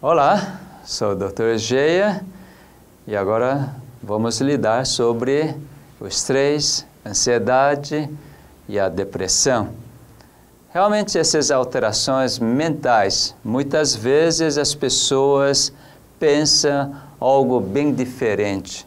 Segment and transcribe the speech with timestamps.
[0.00, 1.56] Olá, sou o Dr.
[1.56, 2.24] Geia
[3.04, 5.56] e agora vamos lidar sobre
[5.98, 8.08] o estresse, ansiedade
[8.68, 9.70] e a depressão.
[10.72, 15.72] Realmente essas alterações mentais, muitas vezes as pessoas
[16.20, 18.86] pensam algo bem diferente.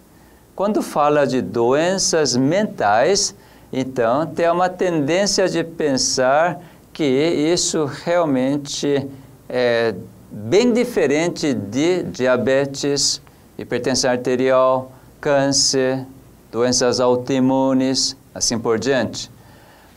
[0.55, 3.35] Quando fala de doenças mentais,
[3.73, 6.61] então tem uma tendência de pensar
[6.93, 9.09] que isso realmente
[9.49, 9.93] é
[10.31, 13.21] bem diferente de diabetes,
[13.57, 16.05] hipertensão arterial, câncer,
[16.49, 19.29] doenças autoimunes, assim por diante.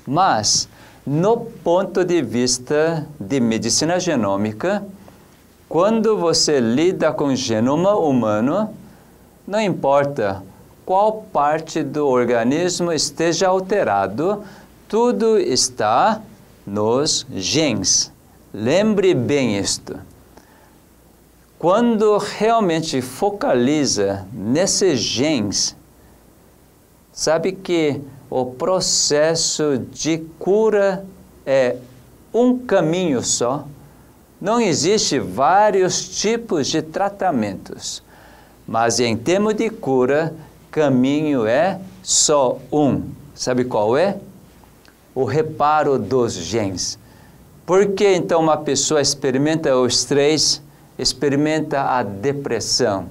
[0.05, 0.69] Mas,
[1.07, 4.85] no ponto de vista de medicina genômica,
[5.69, 8.75] quando você lida com genoma humano,
[9.47, 10.43] não importa
[10.85, 14.43] qual parte do organismo esteja alterado,
[14.89, 16.21] tudo está
[16.67, 18.13] nos genes.
[18.53, 19.99] Lembre bem isto.
[21.65, 25.75] Quando realmente focaliza nesses genes,
[27.11, 31.07] sabe que o processo de cura
[31.47, 31.77] é
[32.35, 33.67] um caminho só.
[34.39, 38.03] Não existe vários tipos de tratamentos,
[38.69, 40.35] mas em termos de cura,
[40.71, 43.05] caminho é só um.
[43.35, 44.19] Sabe qual é?
[45.15, 46.99] O reparo dos genes.
[47.65, 50.63] Por que então uma pessoa experimenta o estresse
[50.99, 53.07] experimenta a depressão.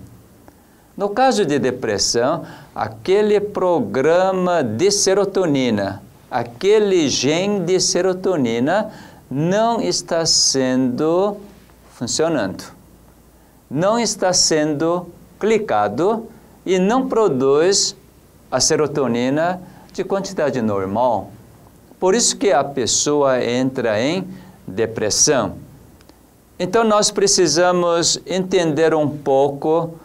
[0.95, 2.45] No caso de depressão,
[2.76, 8.92] aquele programa de serotonina, aquele gene de serotonina
[9.30, 11.38] não está sendo
[11.92, 12.64] funcionando.
[13.70, 15.08] Não está sendo
[15.39, 16.28] clicado
[16.64, 17.95] e não produz
[18.52, 19.59] a serotonina
[19.92, 21.31] de quantidade normal.
[22.00, 24.28] Por isso que a pessoa entra em
[24.67, 25.62] depressão.
[26.59, 29.96] Então nós precisamos entender um pouco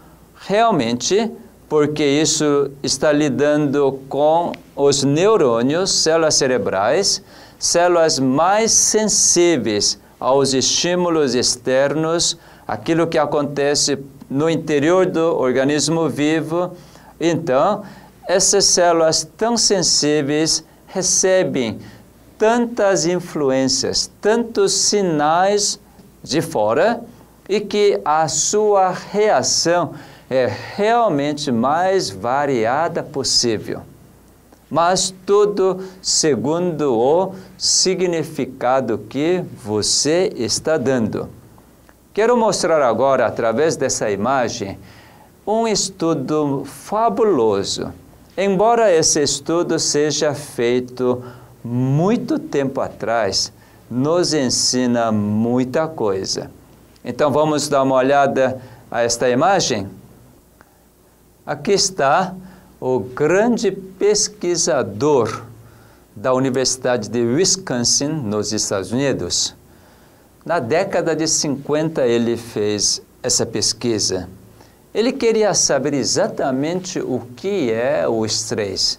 [0.46, 1.30] realmente
[1.68, 7.22] porque isso está lidando com os neurônios, células cerebrais,
[7.58, 13.98] células mais sensíveis aos estímulos externos, aquilo que acontece
[14.30, 16.74] no interior do organismo vivo.
[17.20, 17.82] Então,
[18.26, 21.78] essas células tão sensíveis recebem
[22.38, 25.78] tantas influências, tantos sinais
[26.22, 27.00] de fora
[27.48, 29.94] e que a sua reação
[30.28, 33.80] é realmente mais variada possível.
[34.70, 41.28] Mas tudo segundo o significado que você está dando.
[42.12, 44.78] Quero mostrar agora, através dessa imagem,
[45.46, 47.90] um estudo fabuloso.
[48.36, 51.24] Embora esse estudo seja feito
[51.64, 53.52] muito tempo atrás,
[53.90, 56.50] nos ensina muita coisa.
[57.04, 58.60] Então vamos dar uma olhada
[58.90, 59.88] a esta imagem?
[61.46, 62.34] Aqui está
[62.80, 65.42] o grande pesquisador
[66.14, 69.54] da Universidade de Wisconsin, nos Estados Unidos.
[70.44, 74.28] Na década de 50 ele fez essa pesquisa.
[74.92, 78.98] Ele queria saber exatamente o que é o estresse,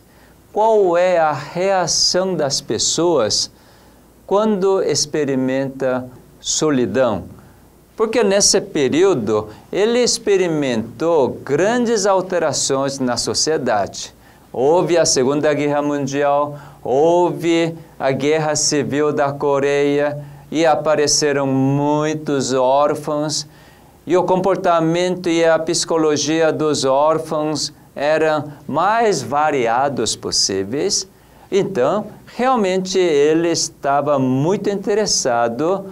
[0.53, 3.51] qual é a reação das pessoas
[4.29, 6.05] quando experimenta
[6.39, 7.23] solidão.
[7.97, 14.13] Porque nesse período ele experimentou grandes alterações na sociedade.
[14.53, 23.47] Houve a Segunda Guerra Mundial, houve a Guerra Civil da Coreia e apareceram muitos órfãos.
[24.05, 31.07] E o comportamento e a psicologia dos órfãos eram mais variados possíveis.
[31.51, 32.05] Então,
[32.39, 35.87] realmente ele estava muito interessado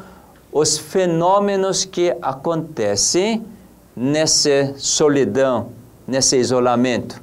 [0.49, 3.45] os fenômenos que acontecem
[3.93, 5.67] nessa solidão,
[6.07, 7.21] nesse isolamento.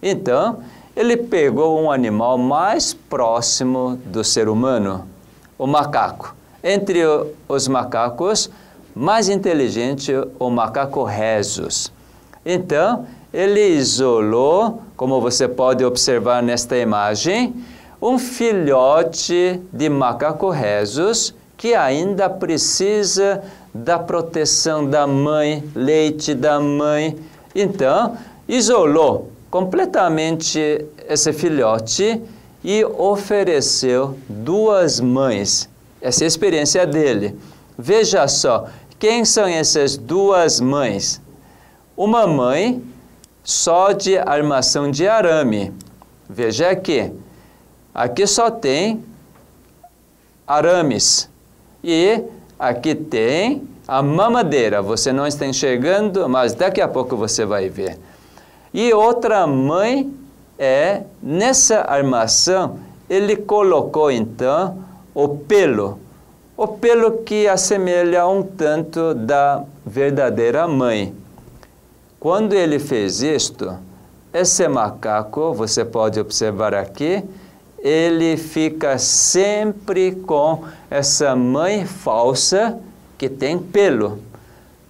[0.00, 0.60] Então,
[0.94, 5.04] ele pegou um animal mais próximo do ser humano,
[5.58, 6.32] o macaco.
[6.62, 7.00] Entre
[7.48, 8.48] os macacos,
[8.94, 11.92] mais inteligente, o macaco rhesus.
[12.46, 13.04] Então,
[13.34, 17.52] ele isolou, como você pode observar nesta imagem,
[18.00, 23.42] um filhote de macaco rhesus que ainda precisa
[23.74, 27.16] da proteção da mãe, leite da mãe.
[27.54, 28.16] Então,
[28.48, 32.22] isolou completamente esse filhote
[32.64, 35.68] e ofereceu duas mães.
[36.00, 37.36] Essa é a experiência dele.
[37.76, 38.68] Veja só,
[38.98, 41.20] quem são essas duas mães?
[41.96, 42.82] Uma mãe
[43.44, 45.72] só de armação de arame.
[46.28, 47.12] Veja aqui,
[47.94, 49.04] aqui só tem
[50.46, 51.28] arames
[51.82, 52.22] e
[52.58, 57.98] aqui tem A mamadeira, você não está enxergando, mas daqui a pouco você vai ver.
[58.72, 60.08] E outra mãe
[60.56, 62.78] é, nessa armação,
[63.08, 64.78] ele colocou então
[65.12, 65.98] o pelo,
[66.56, 71.12] o pelo que assemelha um tanto da verdadeira mãe.
[72.20, 73.76] Quando ele fez isto,
[74.32, 77.24] esse macaco, você pode observar aqui,
[77.82, 82.78] ele fica sempre com essa mãe falsa
[83.16, 84.18] que tem pelo.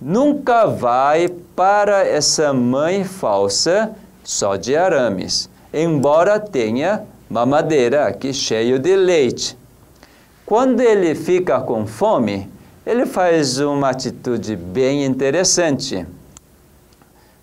[0.00, 3.94] Nunca vai para essa mãe falsa
[4.24, 9.56] só de arames, embora tenha mamadeira aqui cheio de leite.
[10.44, 12.50] Quando ele fica com fome,
[12.84, 16.04] ele faz uma atitude bem interessante.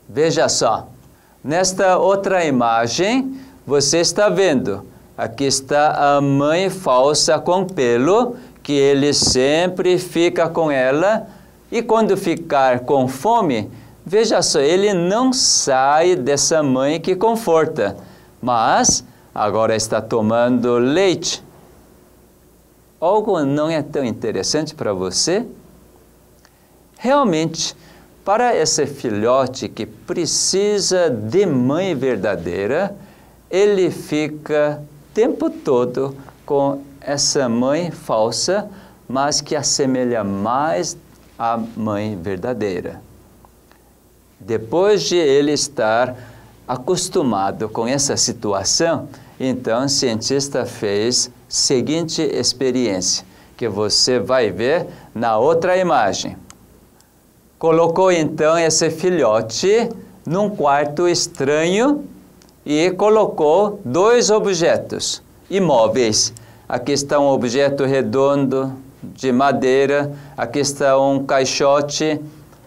[0.10, 0.90] Veja só,
[1.44, 4.86] nesta outra imagem, você está vendo,
[5.18, 11.28] aqui está a mãe falsa com pelo, que ele sempre fica com ela,
[11.72, 13.70] e quando ficar com fome,
[14.06, 17.98] veja só, ele não sai dessa mãe que conforta,
[18.42, 19.04] mas
[19.34, 21.44] agora está tomando leite.
[23.00, 25.46] Algo não é tão interessante para você?
[26.98, 27.76] Realmente,
[28.26, 32.96] para esse filhote que precisa de mãe verdadeira,
[33.50, 34.82] ele fica
[35.18, 36.16] tempo todo
[36.46, 38.70] com essa mãe falsa,
[39.10, 40.96] mas que assemelha mais
[41.40, 43.02] à mãe verdadeira.
[44.40, 46.16] Depois de ele estar
[46.68, 49.10] acostumado com essa situação,
[49.40, 53.26] então o cientista fez seguinte experiência,
[53.58, 54.86] que você vai ver
[55.16, 56.38] na outra imagem.
[57.58, 59.90] Colocou então esse filhote
[60.28, 62.06] num quarto estranho
[62.70, 66.34] e colocou dois objetos imóveis.
[66.68, 72.20] Aqui está um objeto redondo de madeira, aqui está um caixote,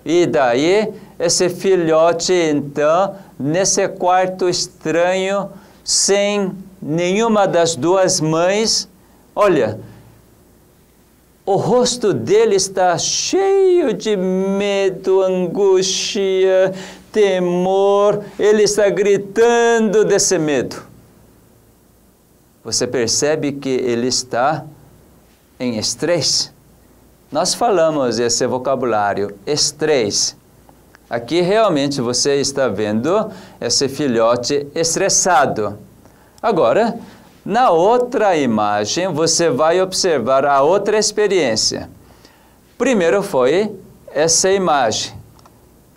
[0.03, 0.89] e daí
[1.19, 5.51] esse filhote então nesse quarto estranho,
[5.85, 6.51] sem
[6.81, 8.89] nenhuma das duas mães,
[9.37, 9.79] olha,
[11.45, 16.73] o rosto dele está cheio de medo, angústia,
[17.13, 20.83] temor, ele está gritando desse medo.
[22.65, 24.65] Você percebe que ele está
[25.59, 26.51] em estresse?
[27.33, 30.35] Nós falamos esse vocabulário, estresse.
[31.09, 33.31] Aqui realmente você está vendo
[33.61, 35.79] esse filhote estressado.
[36.43, 36.99] Agora,
[37.45, 41.89] na outra imagem, você vai observar a outra experiência.
[42.77, 43.75] Primeiro foi
[44.13, 45.20] essa imagem.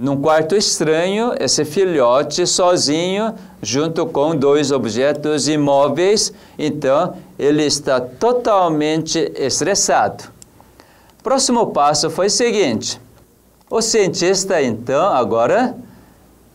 [0.03, 9.31] Num quarto estranho, esse filhote sozinho, junto com dois objetos imóveis, então ele está totalmente
[9.33, 10.25] estressado.
[11.23, 12.99] Próximo passo foi o seguinte:
[13.69, 15.73] o cientista então agora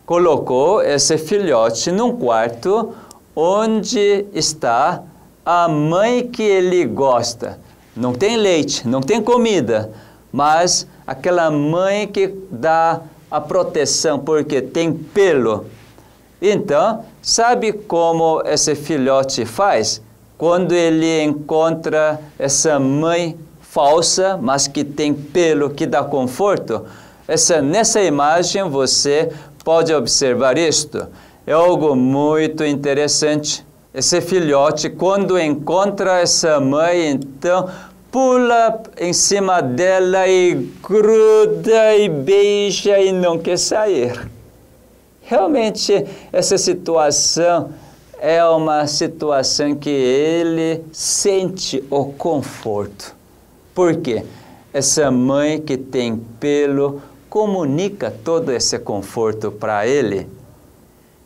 [0.05, 2.93] colocou esse filhote num quarto
[3.35, 5.01] onde está
[5.43, 7.59] a mãe que ele gosta.
[7.95, 9.89] Não tem leite, não tem comida,
[10.31, 15.65] mas aquela mãe que dá a proteção porque tem pelo.
[16.41, 20.01] Então, sabe como esse filhote faz?
[20.37, 26.85] Quando ele encontra essa mãe falsa, mas que tem pelo, que dá conforto,
[27.27, 29.31] essa, nessa imagem você
[29.63, 31.07] pode observar isto
[31.49, 33.65] é algo muito interessante.
[33.91, 37.67] Esse filhote, quando encontra essa mãe, então
[38.11, 44.29] pula em cima dela e gruda e beija e não quer sair.
[45.21, 47.71] Realmente, essa situação
[48.19, 53.15] é uma situação que ele sente o conforto.
[53.73, 54.23] Por quê?
[54.73, 60.27] Essa mãe que tem pelo comunica todo esse conforto para ele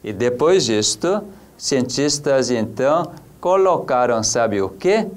[0.04, 1.24] e depois disto,
[1.58, 5.08] cientistas então colocaram, sabe o que?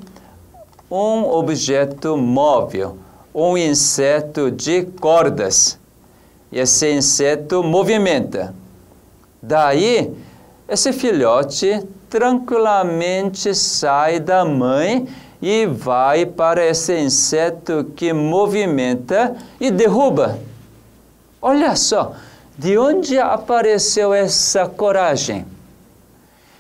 [0.91, 2.97] Um objeto móvel,
[3.35, 5.79] um inseto de cordas.
[6.53, 8.55] Esse inseto movimenta.
[9.43, 10.15] Daí,
[10.69, 15.09] esse filhote tranquilamente sai da mãe
[15.43, 20.39] e vai para esse inseto que movimenta e derruba.
[21.43, 22.15] Olha só,
[22.57, 25.45] de onde apareceu essa coragem?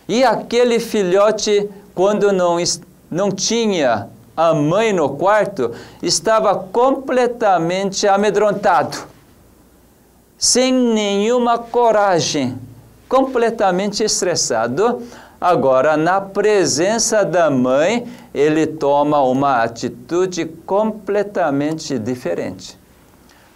[0.08, 2.56] E aquele filhote, quando não,
[3.10, 8.98] não tinha a mãe no quarto, estava completamente amedrontado,
[10.36, 12.58] sem nenhuma coragem,
[13.08, 15.02] completamente estressado.
[15.40, 22.78] Agora, na presença da mãe, ele toma uma atitude completamente diferente.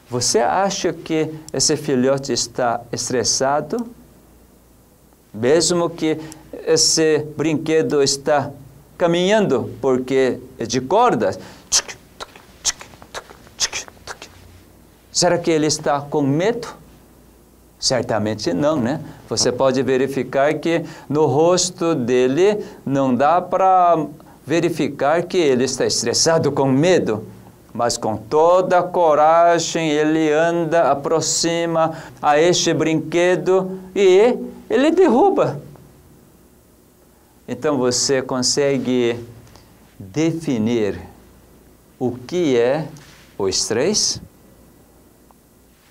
[0.09, 3.87] Você acha que esse filhote está estressado?
[5.33, 6.19] Mesmo que
[6.67, 8.51] esse brinquedo está
[9.01, 11.39] caminhando porque é de cordas.
[15.11, 16.69] Será que ele está com medo?
[17.79, 19.01] Certamente não, né?
[19.27, 24.07] Você pode verificar que no rosto dele não dá para
[24.47, 27.25] verificar que ele está estressado, com medo.
[27.73, 34.37] Mas com toda a coragem ele anda, aproxima a este brinquedo e
[34.69, 35.70] ele derruba.
[37.53, 39.19] Então você consegue
[39.99, 41.01] definir
[41.99, 42.87] o que é
[43.37, 44.23] o estresse?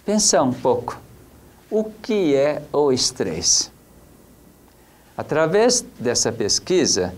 [0.05, 0.97] Pensa um pouco.
[1.69, 3.69] O que é o estresse?
[5.17, 7.13] Através dessa pesquisa,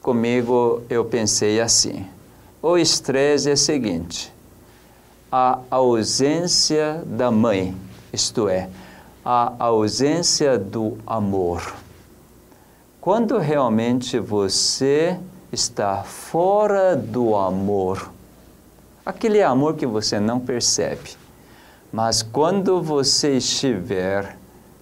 [0.00, 2.06] comigo eu pensei assim:
[2.62, 4.32] o estresse é o seguinte,
[5.30, 7.76] a ausência da mãe,
[8.12, 8.70] isto é,
[9.24, 11.84] a ausência do amor.
[13.06, 15.16] Quando realmente você
[15.52, 18.10] está fora do amor,
[19.04, 21.16] aquele amor que você não percebe,
[21.92, 24.36] mas quando você estiver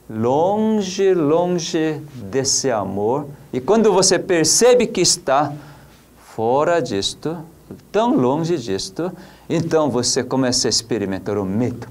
[0.09, 2.01] longe, longe
[2.31, 5.53] desse amor, e quando você percebe que está
[6.35, 7.37] fora disto,
[7.93, 9.13] tão longe disto,
[9.51, 11.87] então você começa a experimentar o medo.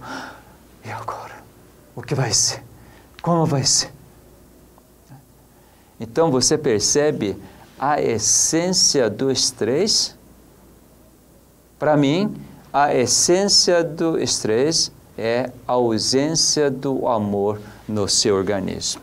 [0.83, 1.43] E agora?
[1.95, 2.63] O que vai ser?
[3.21, 3.91] Como vai ser?
[5.99, 7.37] Então você percebe
[7.79, 10.13] a essência do estresse?
[11.77, 12.33] Para mim,
[12.71, 19.01] a essência do estresse é a ausência do amor no seu organismo.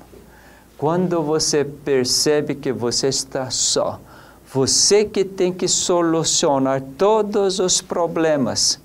[0.77, 4.01] Quando você percebe que você está só,
[4.53, 8.81] você que tem que solucionar todos os problemas.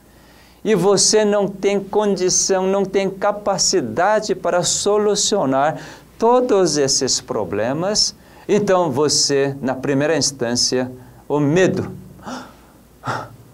[0.64, 5.80] E você não tem condição, não tem capacidade para solucionar
[6.18, 8.16] todos esses problemas.
[8.48, 10.92] Então você, na primeira instância,
[11.28, 11.92] o medo.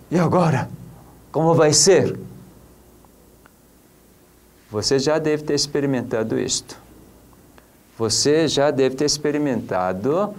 [0.09, 0.69] E agora?
[1.31, 2.19] Como vai ser?
[4.69, 6.77] Você já deve ter experimentado isto.
[7.97, 10.33] Você já deve ter experimentado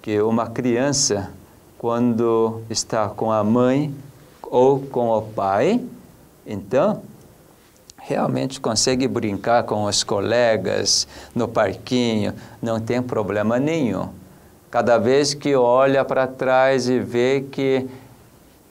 [0.00, 1.30] que uma criança,
[1.76, 3.94] quando está com a mãe
[4.42, 5.84] ou com o pai,
[6.46, 7.02] então
[8.08, 14.08] realmente consegue brincar com os colegas no parquinho, não tem problema nenhum.
[14.70, 17.86] Cada vez que olha para trás e vê que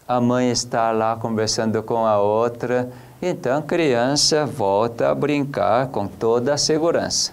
[0.08, 2.90] a mãe está lá conversando com a outra,
[3.22, 7.32] então a criança volta a brincar com toda a segurança.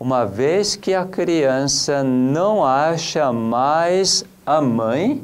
[0.00, 5.22] Uma vez que a criança não acha mais a mãe,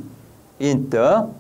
[0.61, 1.31] então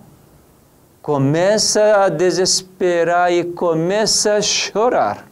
[1.02, 5.26] começa a desesperar e começa a chorar.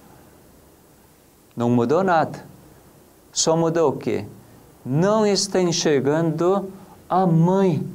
[1.56, 2.44] Não mudou nada.
[3.32, 4.24] Só mudou o quê?
[4.84, 6.70] Não está enxergando
[7.08, 7.86] a mãe.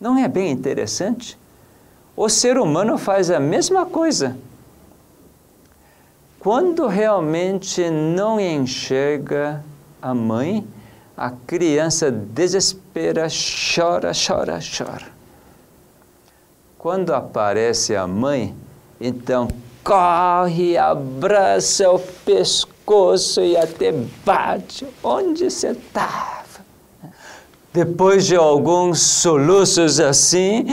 [0.00, 1.38] Não é bem interessante?
[2.16, 4.36] O ser humano faz a mesma coisa.
[6.40, 9.62] Quando realmente não enxerga
[10.02, 10.66] a mãe,
[11.16, 15.19] a criança desespera, chora, chora, chora.
[16.82, 18.56] Quando aparece a mãe,
[18.98, 19.48] então
[19.84, 23.92] corre, abraça o pescoço e até
[24.24, 24.86] bate.
[25.04, 26.64] Onde você estava?
[27.70, 30.64] Depois de alguns soluços assim,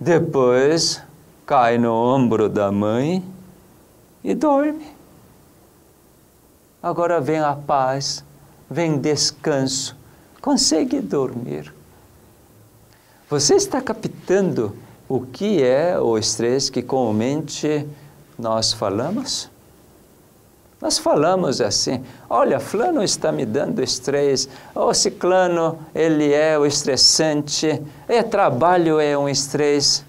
[0.00, 1.00] depois
[1.46, 3.24] cai no ombro da mãe
[4.24, 4.88] e dorme.
[6.82, 8.24] Agora vem a paz,
[8.68, 9.96] vem descanso,
[10.42, 11.75] consegue dormir.
[13.28, 14.76] Você está captando
[15.08, 17.84] o que é o estresse que comumente
[18.38, 19.50] nós falamos?
[20.80, 27.82] Nós falamos assim, olha, fulano está me dando estresse, o ciclano, ele é o estressante,
[28.06, 30.04] é trabalho é um estresse.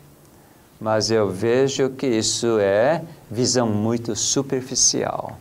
[0.79, 5.39] Mas eu vejo que isso é visão muito superficial.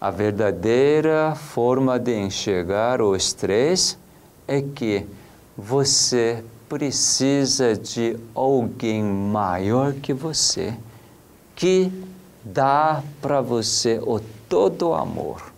[0.00, 3.96] A verdadeira forma de enxergar o estresse
[4.46, 5.04] é que
[5.56, 10.74] você precisa de alguém maior que você
[11.54, 11.90] que
[12.44, 15.52] dá para você o todo amor.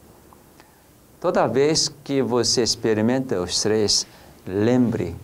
[1.20, 4.06] Toda vez que você experimenta o estresse,
[4.46, 5.16] lembre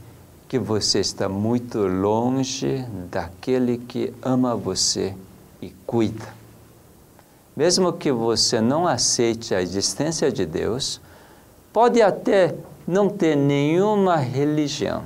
[0.49, 5.15] que você está muito longe daquele que ama você
[5.61, 6.35] e cuida.
[7.55, 11.01] Mesmo que você não aceite a existência de Deus,
[11.73, 12.55] pode até
[12.87, 15.05] não ter nenhuma religião,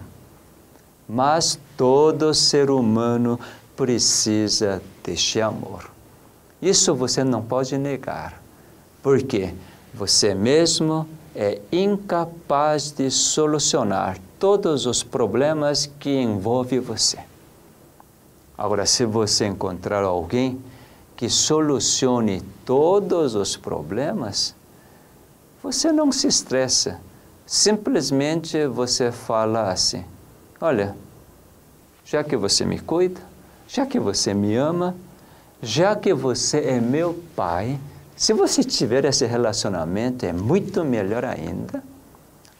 [1.09, 3.39] mas todo ser humano
[3.77, 5.91] precisa deste amor.
[6.61, 8.43] Isso você não pode negar,
[9.03, 9.55] porque
[9.95, 17.19] você mesmo é incapaz de solucionar todos os problemas que envolvem você.
[18.57, 20.59] Agora, se você encontrar alguém
[21.15, 24.55] que solucione todos os problemas,
[25.67, 27.01] você não se estressa.
[27.45, 30.05] Simplesmente você fala assim:
[30.61, 30.95] Olha,
[32.05, 33.21] já que você me cuida,
[33.67, 34.95] já que você me ama,
[35.61, 37.81] já que você é meu pai,
[38.15, 41.83] se você tiver esse relacionamento, é muito melhor ainda.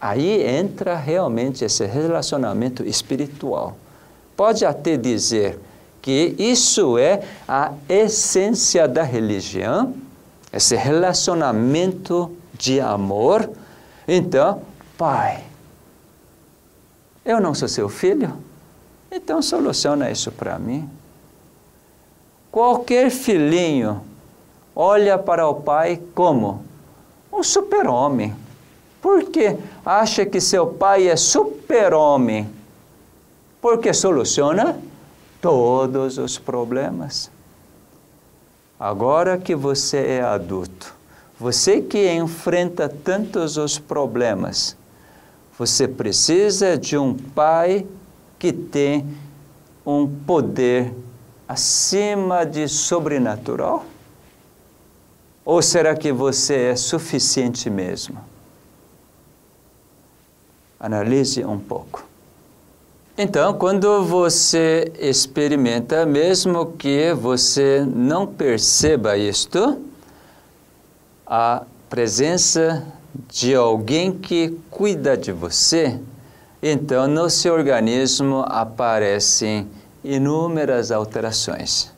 [0.01, 3.77] Aí entra realmente esse relacionamento espiritual.
[4.37, 5.61] Pode até dizer
[6.03, 9.95] que isso é a essência da religião,
[10.53, 13.51] esse relacionamento de amor.
[14.07, 14.63] Então,
[14.97, 15.45] pai,
[17.25, 18.33] eu não sou seu filho?
[19.11, 20.89] Então soluciona isso para mim.
[22.51, 24.01] Qualquer filhinho
[24.75, 26.65] olha para o pai como
[27.33, 28.35] um super-homem.
[29.03, 32.49] Porque acha que seu pai é super-homem.
[33.61, 34.79] Porque soluciona
[35.41, 37.31] todos os problemas.
[38.79, 40.96] Agora que você é adulto,
[41.39, 44.77] você que enfrenta tantos os problemas,
[45.59, 47.87] você precisa de um pai
[48.39, 49.07] que tem
[49.85, 50.93] um poder
[51.47, 53.85] acima de sobrenatural?
[55.45, 58.19] Ou será que você é suficiente mesmo?
[60.81, 62.05] Analise um pouco.
[63.17, 69.81] Então, quando você experimenta, mesmo que você não perceba isto,
[71.27, 72.87] a presença
[73.29, 75.99] de alguém que cuida de você,
[76.63, 79.67] então no seu organismo aparecem
[80.05, 81.91] inúmeras alterações.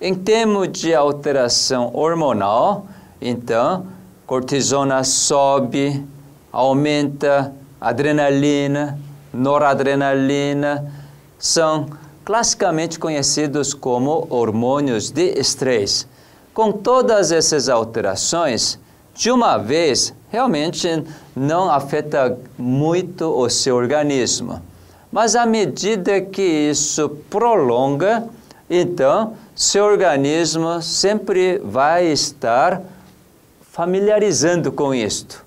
[0.00, 2.86] Em termos de alteração hormonal,
[3.20, 3.86] então,
[4.26, 6.04] cortisona sobe,
[6.52, 8.98] aumenta adrenalina,
[9.32, 10.92] noradrenalina,
[11.38, 11.88] são
[12.24, 16.06] classicamente conhecidos como hormônios de estresse.
[16.54, 18.78] Com todas essas alterações,
[19.14, 24.60] de uma vez, realmente não afeta muito o seu organismo.
[25.10, 28.24] Mas à medida que isso prolonga,
[28.68, 32.82] então seu organismo sempre vai estar
[33.70, 35.44] familiarizando com isto.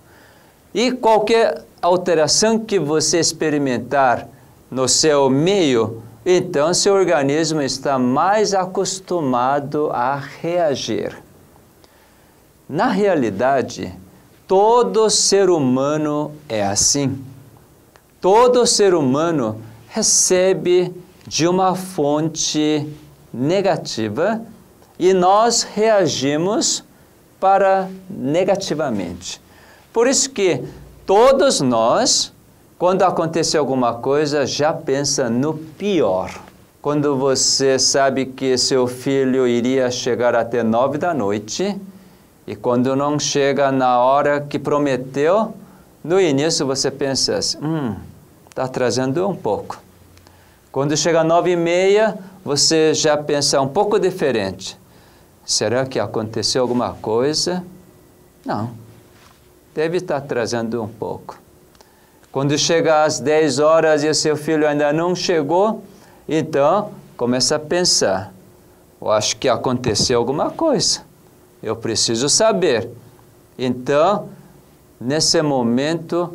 [0.73, 4.27] E qualquer alteração que você experimentar
[4.69, 11.15] no seu meio, então seu organismo está mais acostumado a reagir.
[12.67, 13.93] Na realidade,
[14.47, 17.23] todo ser humano é assim.
[18.19, 20.91] Todo ser humano recebe
[21.27, 22.89] de uma fonte
[23.31, 24.41] negativa
[24.97, 26.83] e nós reagimos
[27.39, 29.39] para negativamente.
[29.93, 30.63] Por isso que
[31.05, 32.33] todos nós,
[32.77, 36.29] quando acontece alguma coisa, já pensa no pior.
[36.81, 41.75] Quando você sabe que seu filho iria chegar até nove da noite,
[42.45, 45.53] e quando não chega na hora que prometeu,
[46.03, 47.95] no início você pensa assim, hum,
[48.49, 49.79] está atrasando um pouco.
[50.71, 54.77] Quando chega nove e meia, você já pensa um pouco diferente.
[55.45, 57.63] Será que aconteceu alguma coisa?
[58.45, 58.71] Não.
[59.73, 61.44] Deve estar atrasando um pouco.
[62.35, 65.81] Quando chega às 10 horas e seu filho ainda não chegou,
[66.27, 68.33] então começa a pensar:
[69.01, 71.05] eu acho que aconteceu alguma coisa
[71.65, 72.87] eu preciso saber.
[73.57, 74.29] Então,
[75.01, 76.31] nesse momento,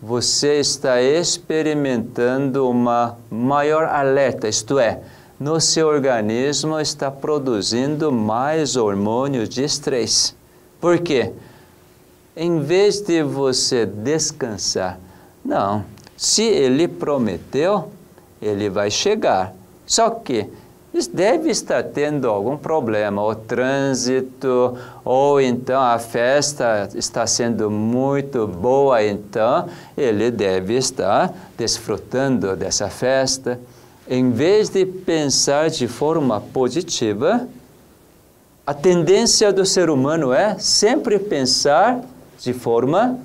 [0.00, 5.00] você está experimentando uma maior alerta, isto é,
[5.40, 10.34] no seu organismo está produzindo mais hormônios de estresse.
[10.78, 11.32] Por quê?
[12.36, 15.00] Em vez de você descansar,
[15.44, 15.84] não,
[16.16, 17.90] se ele prometeu,
[18.40, 19.54] ele vai chegar.
[19.86, 20.48] Só que
[21.12, 29.02] deve estar tendo algum problema, o trânsito, ou então a festa está sendo muito boa,
[29.02, 33.60] então ele deve estar desfrutando dessa festa.
[34.08, 37.48] Em vez de pensar de forma positiva,
[38.66, 42.00] a tendência do ser humano é sempre pensar
[42.38, 43.18] de forma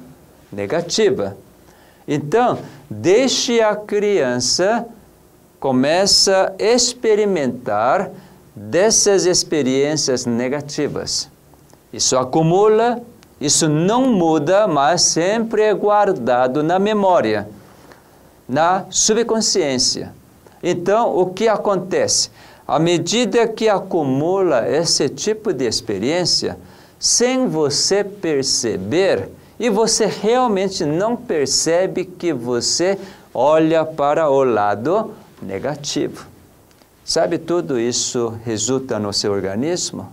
[0.52, 1.38] negativa.
[2.12, 2.58] Então,
[2.90, 4.88] deixe a criança
[5.60, 8.10] começa a experimentar
[8.56, 11.30] dessas experiências negativas.
[11.92, 13.02] Isso acumula,
[13.40, 17.48] isso não muda, mas sempre é guardado na memória,
[18.48, 20.14] na subconsciência.
[20.64, 22.32] Então, o que acontece?
[22.68, 26.58] À medida que acumula esse tipo de experiência,
[26.98, 32.98] sem você perceber, e você realmente não percebe que você
[33.34, 36.26] olha para o lado negativo.
[37.04, 40.12] Sabe, tudo isso resulta no seu organismo,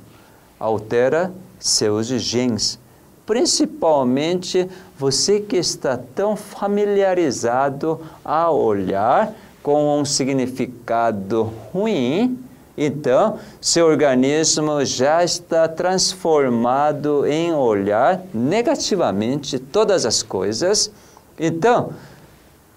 [0.58, 2.78] altera seus genes.
[3.24, 9.32] Principalmente você que está tão familiarizado a olhar
[9.62, 12.38] com um significado ruim,
[12.76, 20.90] então seu organismo já está transformado em olhar negativamente todas as coisas.
[21.38, 21.92] Então,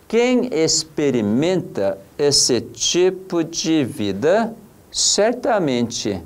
[0.07, 4.53] quem experimenta esse tipo de vida,
[4.91, 6.21] certamente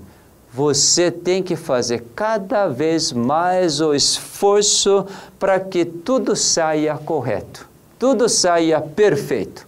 [0.53, 5.05] você tem que fazer cada vez mais o esforço
[5.39, 9.67] para que tudo saia correto, tudo saia perfeito.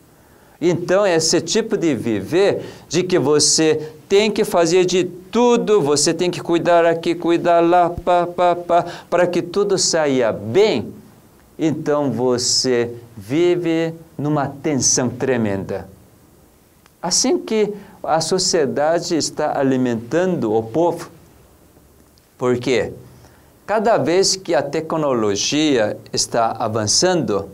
[0.62, 6.30] Então, esse tipo de viver, de que você tem que fazer de tudo, você tem
[6.30, 10.94] que cuidar aqui, cuidar lá, pá, pá, pá, para que tudo saia bem,
[11.58, 15.88] então você vive numa tensão tremenda.
[17.02, 21.10] Assim que a sociedade está alimentando o povo.
[22.38, 22.94] Por quê?
[23.66, 27.50] Cada vez que a tecnologia está avançando,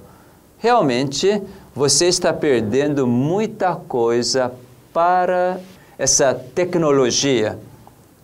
[0.57, 1.41] realmente
[1.73, 4.51] você está perdendo muita coisa
[4.93, 5.57] para
[6.01, 7.59] essa tecnologia.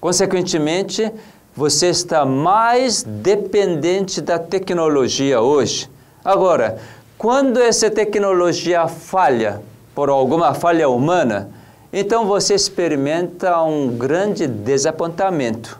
[0.02, 1.12] Consequentemente,
[1.56, 5.88] você está mais dependente da tecnologia hoje.
[6.26, 6.80] Agora,
[7.20, 9.62] quando essa tecnologia falha,
[9.94, 11.52] por alguma falha humana,
[11.94, 15.80] então você experimenta um grande desapontamento.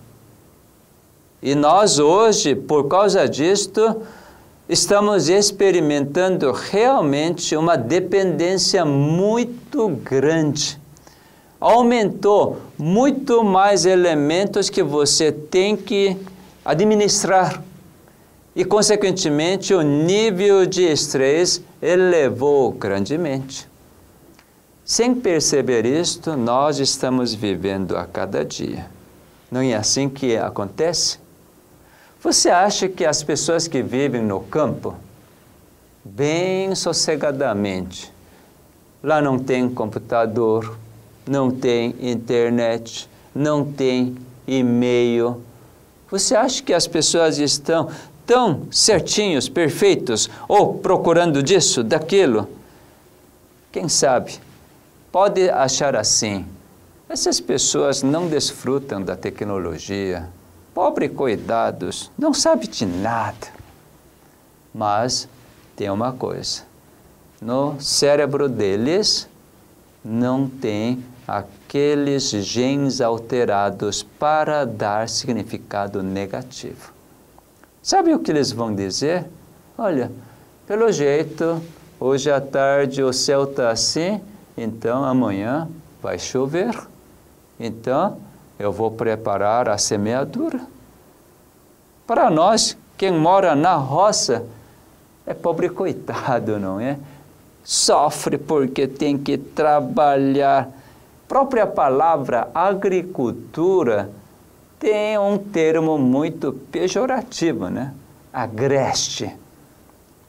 [1.42, 4.04] E nós hoje, por causa disto,
[4.70, 10.80] estamos experimentando realmente uma dependência muito grande.
[11.60, 16.16] Aumentou muito mais elementos que você tem que
[16.64, 17.64] administrar
[18.56, 23.68] e, consequentemente, o nível de estresse elevou grandemente.
[24.84, 28.86] Sem perceber isto, nós estamos vivendo a cada dia.
[29.52, 31.20] Não é assim que acontece?
[32.22, 34.96] Você acha que as pessoas que vivem no campo,
[36.04, 38.12] bem sossegadamente,
[39.04, 40.78] lá não tem computador,
[41.28, 44.16] não tem internet, não tem
[44.48, 45.42] e-mail,
[46.10, 47.90] você acha que as pessoas estão
[48.26, 52.48] tão certinhos, perfeitos, ou procurando disso, daquilo.
[53.72, 54.40] Quem sabe?
[55.12, 56.46] Pode achar assim.
[57.10, 60.30] Essas pessoas não desfrutam da tecnologia.
[60.74, 63.48] Pobre coitados, não sabe de nada.
[64.74, 65.28] Mas
[65.76, 66.64] tem uma coisa.
[67.42, 69.28] No cérebro deles
[70.04, 76.94] não tem aqueles genes alterados para dar significado negativo.
[77.84, 79.26] Sabe o que eles vão dizer?
[79.78, 80.12] Olha,
[80.66, 81.62] pelo jeito,
[82.00, 84.22] hoje à tarde o céu está assim,
[84.58, 85.68] então amanhã
[86.02, 86.76] vai chover.
[87.60, 88.18] Então
[88.58, 90.62] eu vou preparar a semeadura.
[92.06, 94.46] Para nós, quem mora na roça,
[95.26, 96.98] é pobre coitado, não é?
[97.64, 100.70] Sofre porque tem que trabalhar.
[101.28, 104.10] Própria palavra agricultura
[104.80, 107.94] tem um termo muito pejorativo, né?
[108.32, 109.36] Agreste.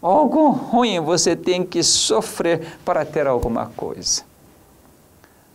[0.00, 4.22] Algo ruim você tem que sofrer para ter alguma coisa.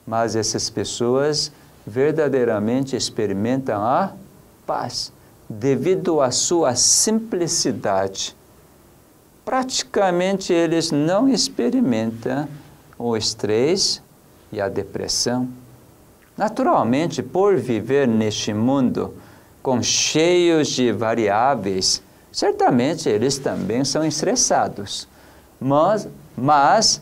[0.06, 1.51] Mas essas pessoas
[1.86, 4.13] verdadeiramente experimentam a
[4.65, 5.12] paz
[5.49, 8.36] devido à sua simplicidade.
[9.43, 12.47] Praticamente eles não experimentam
[12.97, 14.03] o estresse
[14.54, 15.50] e a depressão.
[16.38, 19.13] Naturalmente, por viver neste mundo
[19.62, 25.08] com cheios de variáveis, certamente eles também são estressados,
[25.60, 27.02] mas, mas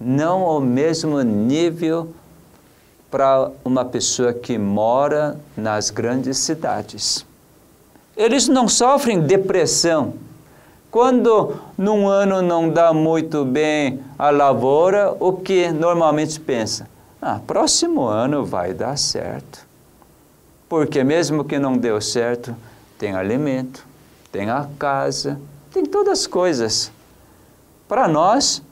[0.00, 2.14] não ao mesmo nível
[3.10, 7.24] para uma pessoa que mora nas grandes cidades.
[8.16, 10.14] Eles não sofrem depressão.
[10.96, 16.88] Quando num ano não dá muito bem a lavoura, o que normalmente pensa?
[17.20, 19.66] Ah, próximo ano vai dar certo.
[20.66, 22.56] Porque mesmo que não deu certo,
[22.98, 23.86] tem alimento,
[24.32, 25.38] tem a casa,
[25.70, 26.90] tem todas as coisas.
[27.86, 28.62] Para nós,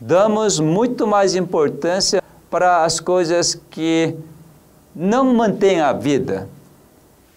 [0.00, 2.20] damos muito mais importância
[2.50, 4.16] para as coisas que
[4.96, 6.48] não mantêm a vida.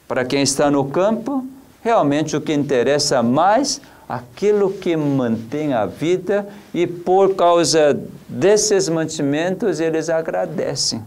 [0.08, 1.46] Para quem está no campo,
[1.84, 9.80] realmente o que interessa mais aquilo que mantém a vida e por causa desses mantimentos
[9.80, 11.04] eles agradecem.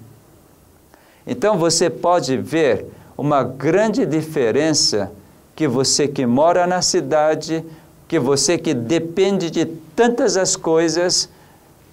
[1.27, 5.13] Então você pode ver uma grande diferença
[5.55, 7.65] que você que mora na cidade,
[8.07, 11.29] que você que depende de tantas as coisas,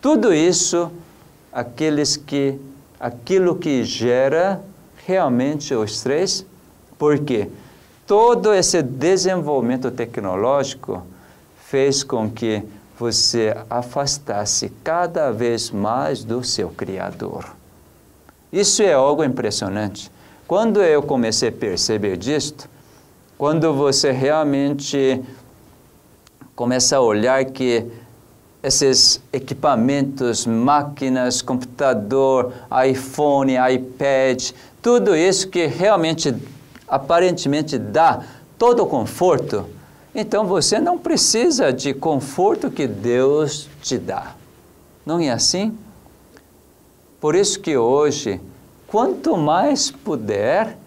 [0.01, 0.91] tudo isso,
[1.51, 2.57] aqueles que
[2.99, 4.61] aquilo que gera
[5.05, 6.45] realmente o estresse,
[6.97, 7.49] porque
[8.05, 11.03] todo esse desenvolvimento tecnológico
[11.65, 12.63] fez com que
[12.97, 17.45] você afastasse cada vez mais do seu Criador.
[18.51, 20.09] Isso é algo impressionante.
[20.47, 22.69] Quando eu comecei a perceber disto,
[23.37, 25.21] quando você realmente
[26.55, 27.85] começa a olhar que
[28.63, 32.53] esses equipamentos, máquinas, computador,
[32.87, 36.33] iPhone, iPad, tudo isso que realmente
[36.87, 38.23] aparentemente dá
[38.57, 39.65] todo o conforto,
[40.13, 44.33] então você não precisa de conforto que Deus te dá.
[45.05, 45.77] Não é assim?
[47.19, 48.39] Por isso que hoje,
[48.87, 50.77] quanto mais puder,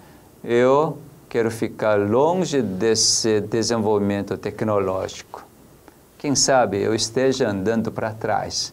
[0.42, 5.44] eu quero ficar longe desse desenvolvimento tecnológico.
[6.16, 8.72] Quem sabe eu esteja andando para trás.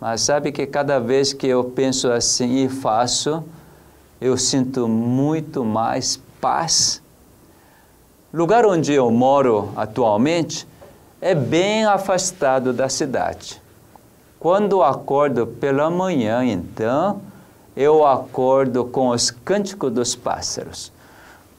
[0.00, 3.42] Mas sabe que cada vez que eu penso assim e faço,
[4.20, 7.02] eu sinto muito mais paz.
[8.32, 10.64] O lugar onde eu moro atualmente
[11.20, 13.60] é bem afastado da cidade.
[14.38, 17.20] Quando acordo pela manhã, então,
[17.76, 20.92] eu acordo com os cânticos dos pássaros.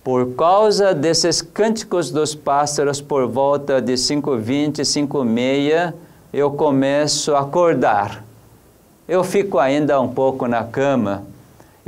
[0.05, 5.93] Por causa desses cânticos dos pássaros, por volta de 5h20, 5h30,
[6.31, 8.23] eu começo a acordar.
[9.05, 11.23] Eu fico ainda um pouco na cama,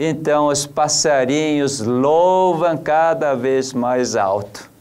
[0.02, 4.72] então os passarinhos louvam cada vez mais alto.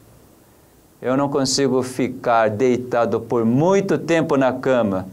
[1.02, 5.08] Eu não consigo ficar deitado por muito tempo na cama.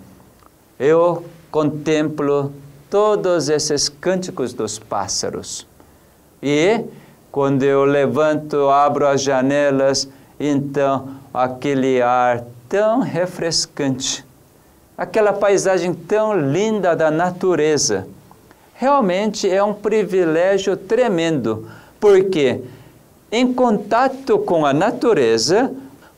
[0.80, 2.54] Eu contemplo
[2.88, 5.66] todos esses cânticos dos pássaros.
[6.42, 6.84] E
[7.32, 10.08] quando eu levanto, abro as janelas,
[10.40, 14.24] então aquele ar tão refrescante,
[14.96, 18.08] aquela paisagem tão linda da natureza,
[18.76, 21.68] realmente é um privilégio tremendo,
[22.00, 22.62] porque
[23.32, 25.72] em contato com a natureza,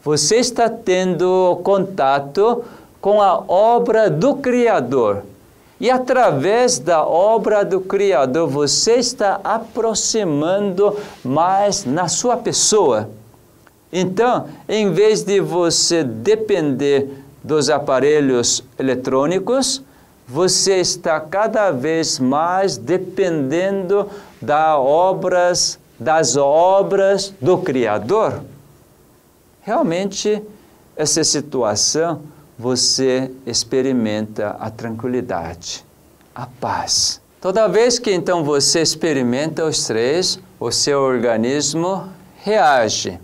[0.04, 2.64] você está tendo contato
[3.00, 5.24] com a obra do Criador.
[5.80, 13.10] E através da obra do Criador, você está aproximando mais na sua pessoa.
[13.94, 19.84] Então, em vez de você depender dos aparelhos eletrônicos,
[20.28, 24.10] você está cada vez mais dependendo
[24.42, 28.42] das obras, das obras do Criador.
[29.62, 30.44] Realmente,
[30.96, 32.22] essa situação
[32.60, 35.86] você experimenta a tranquilidade,
[36.36, 37.22] a paz.
[37.40, 42.10] Toda vez que então você experimenta os três, o seu organismo
[42.44, 43.20] reage.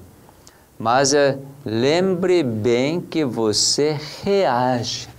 [0.78, 5.13] Mas é, lembre bem que você reage.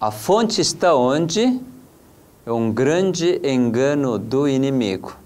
[0.00, 1.60] A fonte está onde?
[2.46, 5.16] É um grande engano do inimigo.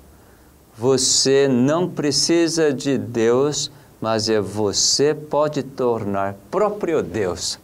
[0.76, 7.58] Você não precisa de Deus, mas é você pode tornar próprio Deus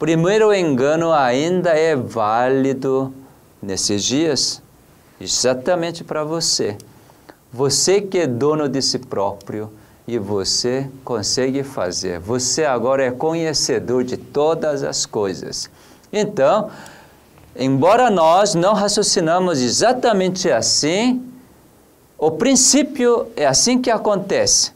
[0.00, 3.12] primeiro engano ainda é válido
[3.60, 4.62] nesses dias,
[5.20, 6.78] exatamente para você.
[7.52, 9.70] Você que é dono de si próprio
[10.08, 12.18] e você consegue fazer.
[12.18, 15.68] Você agora é conhecedor de todas as coisas.
[16.12, 16.70] Então,
[17.56, 21.22] embora nós não raciocinamos exatamente assim,
[22.18, 24.72] o princípio é assim que acontece.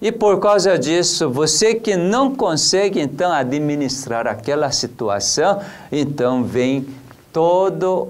[0.00, 6.86] E por causa disso, você que não consegue então administrar aquela situação, então vem
[7.32, 8.08] todo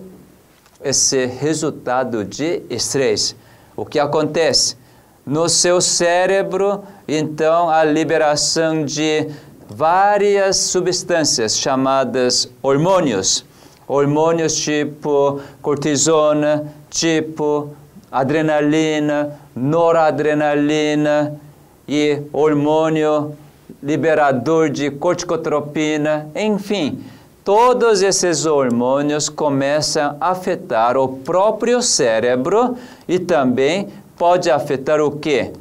[0.82, 3.36] esse resultado de estresse.
[3.76, 4.76] O que acontece?
[5.24, 9.28] No seu cérebro, então, a liberação de
[9.68, 13.44] várias substâncias chamadas hormônios.
[13.88, 17.70] Hormônios tipo cortisona, tipo
[18.10, 21.40] adrenalina, noradrenalina,
[21.88, 23.36] e hormônio
[23.82, 27.04] liberador de corticotropina, enfim,
[27.44, 32.76] todos esses hormônios começam a afetar o próprio cérebro
[33.06, 35.52] e também pode afetar o que?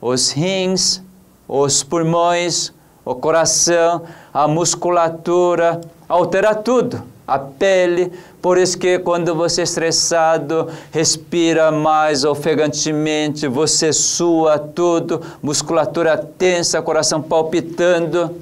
[0.00, 1.02] Os rins,
[1.46, 2.72] os pulmões,
[3.06, 4.02] o coração,
[4.34, 12.24] a musculatura, altera tudo a pele, por isso que quando você é estressado, respira mais
[12.24, 18.36] ofegantemente, você sua tudo, musculatura tensa, coração palpitando.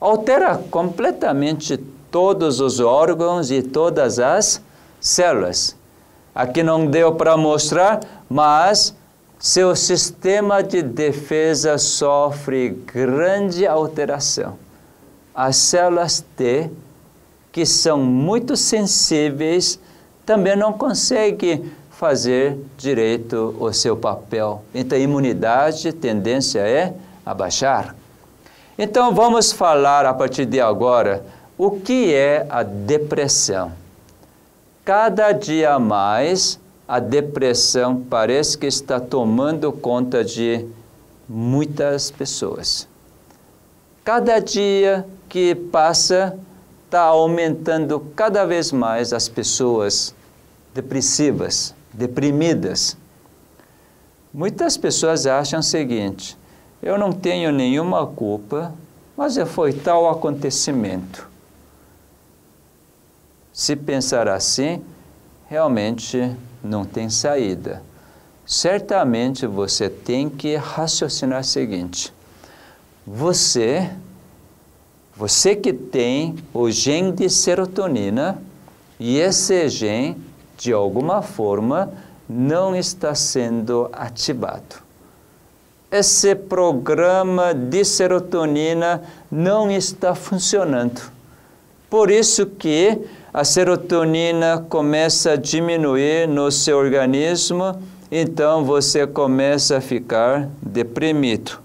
[0.00, 1.76] altera completamente
[2.10, 4.60] todos os órgãos e todas as
[5.00, 5.76] células.
[6.34, 8.94] Aqui não deu para mostrar, mas
[9.38, 14.58] seu sistema de defesa sofre grande alteração.
[15.34, 16.68] As células T,
[17.52, 19.78] que são muito sensíveis,
[20.26, 24.62] também não conseguem fazer direito o seu papel.
[24.74, 26.92] Então, a imunidade, tendência é
[27.24, 27.94] a baixar.
[28.76, 31.24] Então, vamos falar a partir de agora
[31.56, 33.72] o que é a depressão.
[34.84, 40.66] Cada dia mais, a depressão parece que está tomando conta de
[41.28, 42.88] muitas pessoas.
[44.02, 46.38] Cada dia que passa,
[46.86, 50.14] está aumentando cada vez mais as pessoas
[50.72, 52.96] depressivas, deprimidas.
[54.32, 56.38] Muitas pessoas acham o seguinte:
[56.82, 58.72] eu não tenho nenhuma culpa,
[59.14, 61.28] mas foi tal acontecimento.
[63.52, 64.82] Se pensar assim,
[65.48, 67.82] realmente não tem saída.
[68.46, 72.12] Certamente você tem que raciocinar o seguinte:
[73.06, 73.90] você,
[75.16, 78.40] você que tem o gene de serotonina,
[78.98, 80.16] e esse gene,
[80.56, 81.92] de alguma forma,
[82.28, 84.76] não está sendo ativado.
[85.90, 91.00] Esse programa de serotonina não está funcionando.
[91.88, 92.98] Por isso que
[93.32, 97.78] a serotonina começa a diminuir no seu organismo,
[98.10, 101.60] então você começa a ficar deprimido.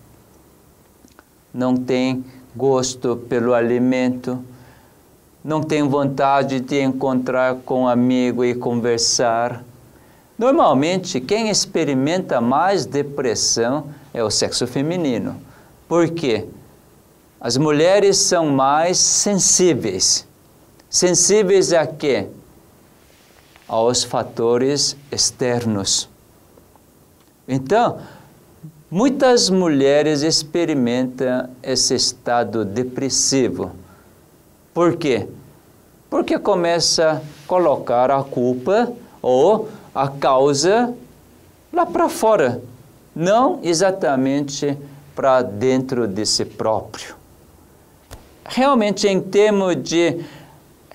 [1.54, 4.44] Não tem gosto pelo alimento,
[5.42, 9.64] não tem vontade de encontrar com um amigo e conversar.
[10.38, 15.38] Normalmente, quem experimenta mais depressão é o sexo feminino.
[15.88, 16.46] Por quê?
[17.40, 20.28] As mulheres são mais sensíveis
[20.94, 22.28] Sensíveis a quê?
[23.68, 26.08] Aos fatores externos.
[27.48, 27.98] Então,
[28.92, 33.72] muitas mulheres experimentam esse estado depressivo.
[34.72, 35.28] Por quê?
[36.12, 40.94] Porque começa a colocar a culpa ou a causa
[41.74, 42.62] lá para fora,
[43.16, 44.78] não exatamente
[45.16, 47.16] para dentro de si próprio.
[48.46, 50.24] Realmente, em termos de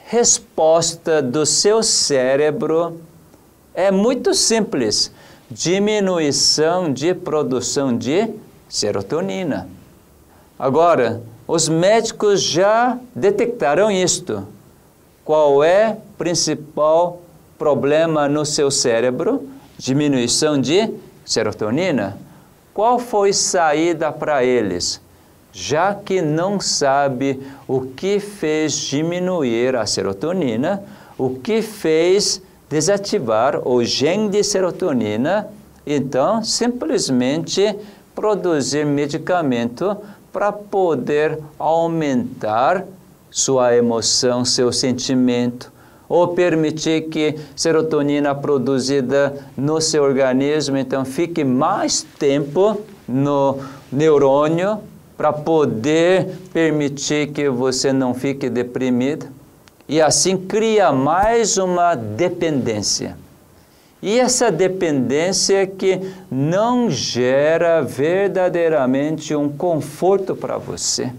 [0.09, 2.99] resposta do seu cérebro
[3.75, 5.12] é muito simples:
[5.51, 8.31] diminuição de produção de
[8.68, 9.68] serotonina.
[10.59, 14.47] Agora, os médicos já detectaram isto.
[15.27, 17.21] Qual é o principal
[17.59, 19.47] problema no seu cérebro?
[19.77, 20.90] Diminuição de
[21.23, 22.16] serotonina.
[22.73, 25.03] Qual foi saída para eles?
[25.52, 30.82] Já que não sabe o que fez diminuir a serotonina,
[31.16, 35.48] o que fez desativar o gene de serotonina,
[35.87, 37.74] então simplesmente
[38.14, 39.96] produzir medicamento
[40.32, 42.84] para poder aumentar
[43.30, 45.72] sua emoção, seu sentimento,
[46.08, 53.58] ou permitir que serotonina produzida no seu organismo então fique mais tempo no
[53.92, 54.78] neurônio
[55.18, 59.26] para poder permitir que você não fique deprimido
[59.88, 63.18] e assim cria mais uma dependência.
[64.00, 66.00] E essa dependência que
[66.31, 71.12] não gera verdadeiramente um conforto para você.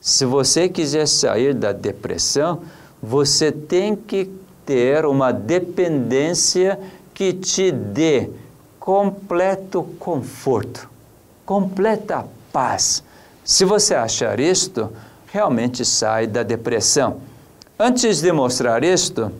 [0.00, 2.62] Se você quiser sair da depressão,
[3.02, 4.30] você tem que
[4.64, 6.78] ter uma dependência
[7.12, 8.30] que te dê
[8.78, 10.93] completo conforto
[11.44, 13.02] completa paz.
[13.44, 14.90] Se você achar isto,
[15.26, 17.18] realmente sai da depressão.
[17.78, 19.30] Antes de mostrar isto,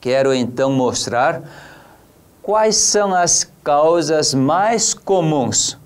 [0.00, 1.42] quero então mostrar
[2.42, 5.78] quais são as causas mais comuns.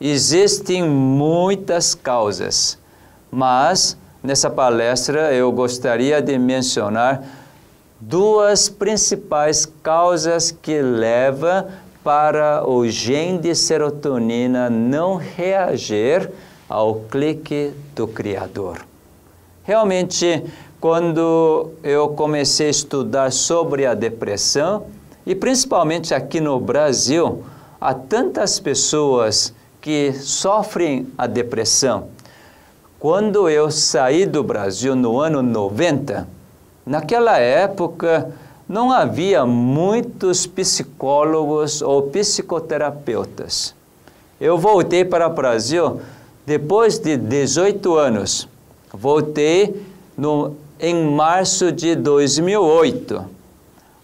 [0.00, 2.78] Existem muitas causas,
[3.30, 7.24] mas nessa palestra eu gostaria de mencionar
[8.00, 11.66] duas principais causas que levam
[12.02, 16.30] para o gene de serotonina não reagir
[16.68, 18.78] ao clique do Criador.
[19.64, 20.44] Realmente,
[20.80, 24.86] quando eu comecei a estudar sobre a depressão,
[25.26, 27.44] e principalmente aqui no Brasil,
[27.80, 32.08] há tantas pessoas que sofrem a depressão.
[32.98, 36.26] Quando eu saí do Brasil no ano 90,
[36.84, 38.32] naquela época,
[38.68, 43.74] não havia muitos psicólogos ou psicoterapeutas.
[44.40, 46.00] Eu voltei para o Brasil
[46.48, 48.48] Depois de 18 anos,
[48.90, 49.82] voltei
[50.16, 53.22] no, em março de 2008.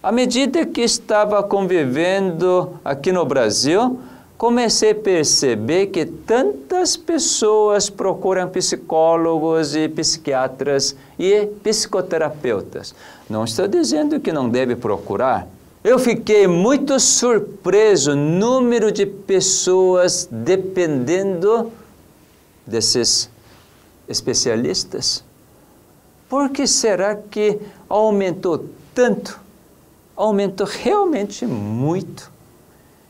[0.03, 3.99] À medida que estava convivendo aqui no Brasil,
[4.37, 12.93] comecei a perceber que tantas pessoas procuram psicólogos e psiquiatras e psicoterapeutas.
[13.29, 15.47] Não estou dizendo que não deve procurar.
[15.83, 21.71] Eu fiquei muito surpreso número de pessoas dependendo
[22.65, 23.29] desses
[24.07, 25.23] especialistas.
[26.27, 29.39] Por que será que aumentou tanto?
[30.15, 32.34] Aumentou realmente muito.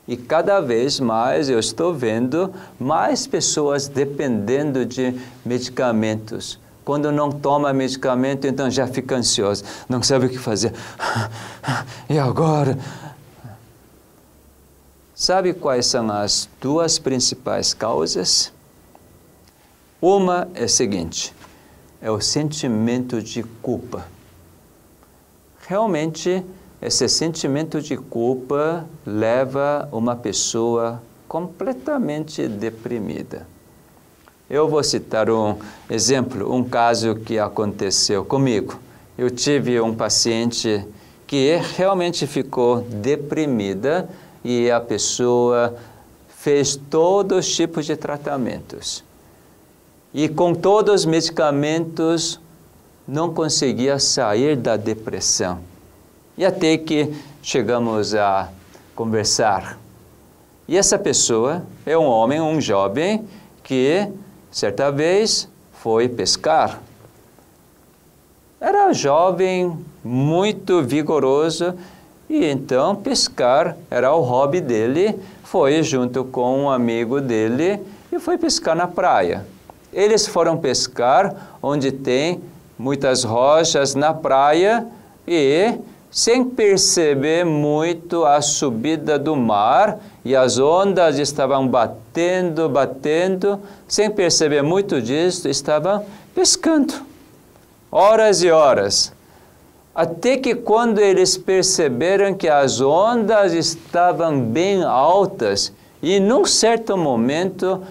[0.08, 6.58] E cada vez mais eu estou vendo mais pessoas dependendo de medicamentos.
[6.84, 10.72] Quando não toma medicamento, então já fica ansioso, não sabe o que fazer.
[12.08, 12.78] E agora?
[15.12, 18.52] Sabe quais são as duas principais causas?
[20.00, 21.34] Uma é a seguinte:
[22.00, 24.06] é o sentimento de culpa.
[25.66, 26.44] Realmente,
[26.80, 33.46] esse sentimento de culpa leva uma pessoa completamente deprimida.
[34.48, 35.56] Eu vou citar um
[35.90, 38.78] exemplo, um caso que aconteceu comigo.
[39.18, 40.86] Eu tive um paciente
[41.26, 44.08] que realmente ficou deprimida
[44.44, 45.74] e a pessoa
[46.28, 49.02] fez todos os tipos de tratamentos.
[50.14, 52.38] E com todos os medicamentos
[53.08, 55.58] não conseguia sair da depressão.
[56.36, 57.12] E até que
[57.42, 58.48] chegamos a
[58.94, 59.78] conversar.
[60.68, 63.24] E essa pessoa é um homem, um jovem,
[63.62, 64.08] que
[64.50, 66.80] certa vez foi pescar.
[68.60, 71.74] Era jovem, muito vigoroso,
[72.28, 75.14] e então pescar era o hobby dele.
[75.44, 77.80] Foi junto com um amigo dele
[78.10, 79.46] e foi pescar na praia.
[79.92, 82.42] Eles foram pescar onde tem
[82.78, 84.86] muitas rochas na praia
[85.26, 85.74] e
[86.16, 94.62] sem perceber muito a subida do mar e as ondas estavam batendo, batendo, sem perceber
[94.62, 96.94] muito disso, estavam pescando.
[97.92, 99.12] Horas e horas.
[99.94, 105.70] Até que quando eles perceberam que as ondas estavam bem altas,
[106.02, 107.82] e num certo momento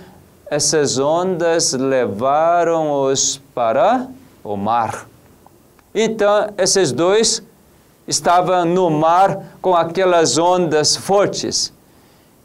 [0.50, 4.08] essas ondas levaram-os para
[4.44, 5.08] o mar.
[5.94, 7.44] Então, esses dois
[8.08, 11.74] estava no mar com aquelas ondas fortes.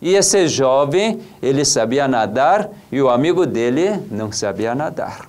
[0.00, 5.28] E esse jovem, ele sabia nadar e o amigo dele não sabia nadar.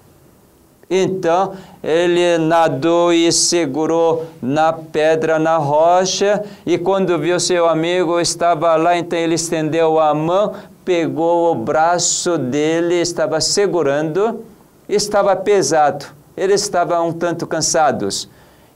[0.90, 8.76] Então, ele nadou e segurou na pedra, na rocha, e quando viu seu amigo estava
[8.76, 10.54] lá, então ele estendeu a mão,
[10.84, 14.44] pegou o braço dele, estava segurando,
[14.88, 16.06] estava pesado.
[16.36, 18.28] Eles estavam um tanto cansados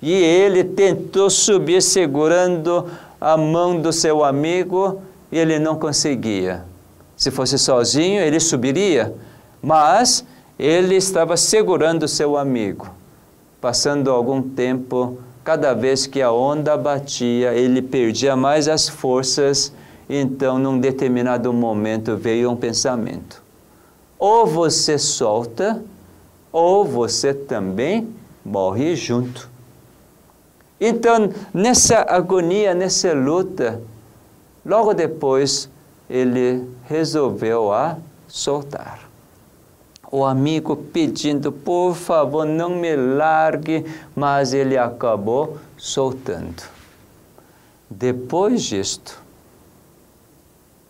[0.01, 2.85] e ele tentou subir segurando
[3.19, 6.63] a mão do seu amigo e ele não conseguia.
[7.15, 9.13] Se fosse sozinho, ele subiria,
[9.61, 10.25] mas
[10.59, 12.87] ele estava segurando seu amigo.
[13.61, 19.73] Passando algum tempo, cada vez que a onda batia, ele perdia mais as forças.
[20.09, 23.41] Então, num determinado momento, veio um pensamento:
[24.19, 25.81] ou você solta,
[26.51, 28.07] ou você também
[28.43, 29.54] morre junto.
[30.79, 33.81] Então, nessa agonia, nessa luta,
[34.65, 35.69] logo depois
[36.09, 37.97] ele resolveu a
[38.27, 39.09] soltar.
[40.11, 46.63] O amigo pedindo, por favor, não me largue, mas ele acabou soltando.
[47.89, 49.21] Depois disto,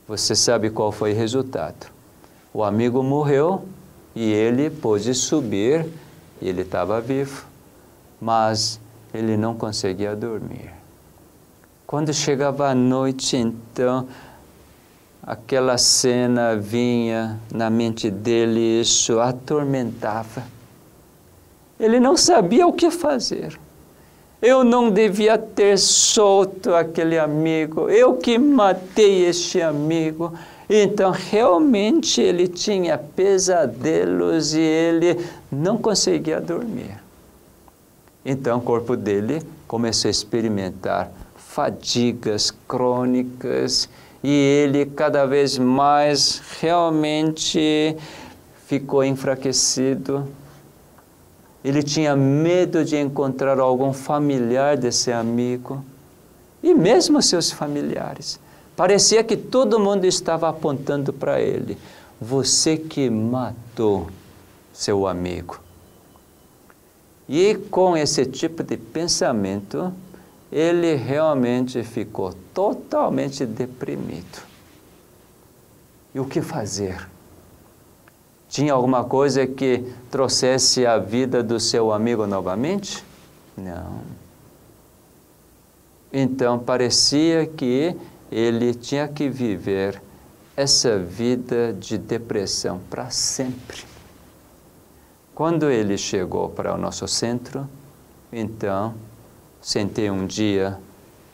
[0.07, 1.87] você sabe qual foi o resultado?
[2.53, 3.65] O amigo morreu
[4.15, 5.87] e ele pôde subir,
[6.41, 7.45] ele estava vivo,
[8.21, 8.79] mas
[9.15, 10.71] ele não conseguia dormir.
[11.87, 14.07] Quando chegava a noite, então,
[15.23, 20.43] aquela cena vinha na mente dele, isso atormentava.
[21.79, 23.57] Ele não sabia o que fazer.
[24.41, 30.33] Eu não devia ter solto aquele amigo, eu que matei este amigo.
[30.69, 37.04] Então, realmente, ele tinha pesadelos e ele não conseguia dormir.
[38.25, 43.87] Então o corpo dele começou a experimentar fadigas crônicas
[44.23, 47.95] e ele cada vez mais realmente
[48.65, 50.27] ficou enfraquecido.
[51.63, 55.83] Ele tinha medo de encontrar algum familiar desse amigo
[56.63, 58.39] e mesmo seus familiares.
[58.75, 61.77] Parecia que todo mundo estava apontando para ele.
[62.19, 64.07] você que matou
[64.73, 65.64] seu amigo.
[67.27, 69.91] E com esse tipo de pensamento,
[70.51, 74.43] ele realmente ficou totalmente deprimido.
[76.13, 77.09] E o que fazer?
[78.47, 83.03] Tinha alguma coisa que trouxesse a vida do seu amigo novamente?
[83.57, 84.01] Não.
[86.13, 87.95] Então parecia que
[88.31, 90.01] ele tinha que viver
[90.55, 93.83] essa vida de depressão para sempre.
[95.35, 97.67] Quando ele chegou para o nosso centro,
[98.31, 98.93] então
[99.59, 100.77] sentei um dia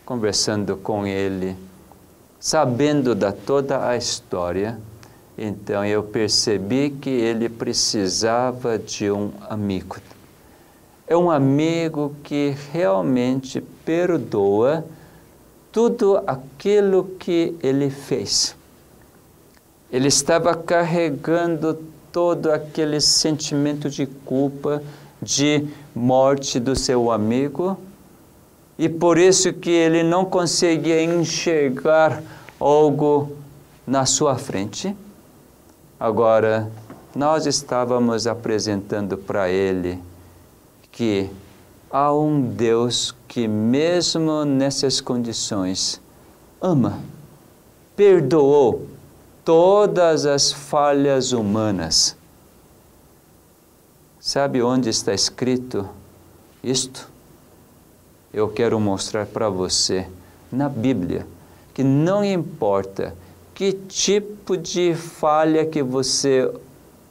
[0.03, 1.55] conversando com ele,
[2.39, 4.79] sabendo da toda a história,
[5.37, 9.97] então eu percebi que ele precisava de um amigo.
[11.05, 14.83] É um amigo que realmente perdoa
[15.71, 18.55] tudo aquilo que ele fez.
[19.91, 24.81] Ele estava carregando todo aquele sentimento de culpa,
[25.21, 27.77] de morte do seu amigo,
[28.77, 32.21] e por isso que ele não conseguia enxergar
[32.59, 33.35] algo
[33.85, 34.95] na sua frente.
[35.99, 36.71] Agora,
[37.15, 39.99] nós estávamos apresentando para ele
[40.91, 41.29] que
[41.91, 46.01] há um Deus que, mesmo nessas condições,
[46.61, 46.99] ama,
[47.95, 48.87] perdoou
[49.43, 52.15] todas as falhas humanas.
[54.19, 55.89] Sabe onde está escrito
[56.63, 57.09] isto?
[58.33, 60.07] Eu quero mostrar para você
[60.51, 61.25] na Bíblia
[61.73, 63.15] que não importa
[63.53, 66.51] que tipo de falha que você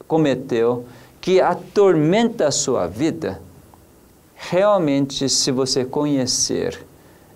[0.06, 0.86] cometeu,
[1.20, 3.40] que atormenta a sua vida,
[4.34, 6.84] realmente, se você conhecer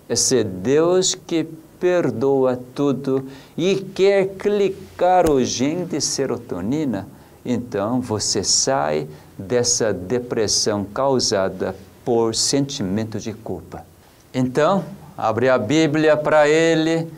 [0.09, 1.47] esse Deus que
[1.79, 3.25] perdoa tudo
[3.57, 7.07] e quer clicar o gene de serotonina,
[7.45, 9.07] então você sai
[9.37, 13.85] dessa depressão causada por sentimento de culpa.
[14.33, 14.83] Então,
[15.17, 17.11] abre a Bíblia para ele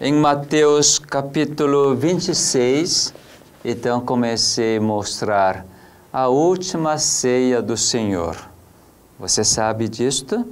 [0.00, 3.12] em Mateus capítulo 26.
[3.64, 5.66] Então comecei a mostrar
[6.12, 8.36] a última ceia do Senhor.
[9.18, 10.46] Você sabe disto?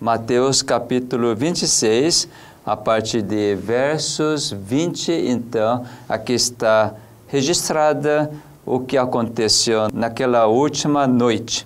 [0.00, 2.28] Mateus capítulo 26,
[2.66, 6.94] a partir de versos 20, então, aqui está
[7.28, 8.28] registrada
[8.66, 11.64] o que aconteceu naquela última noite.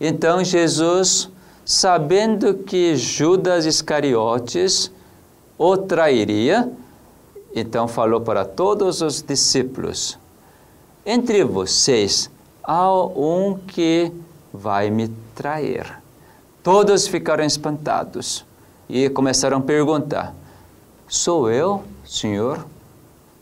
[0.00, 1.28] Então Jesus,
[1.64, 4.92] sabendo que Judas Iscariotes
[5.58, 6.70] o trairia,
[7.52, 10.16] então falou para todos os discípulos:
[11.04, 12.30] Entre vocês
[12.62, 14.12] há um que
[14.52, 16.00] vai me trair.
[16.62, 18.46] Todos ficaram espantados
[18.88, 20.34] e começaram a perguntar:
[21.06, 22.64] Sou eu, Senhor?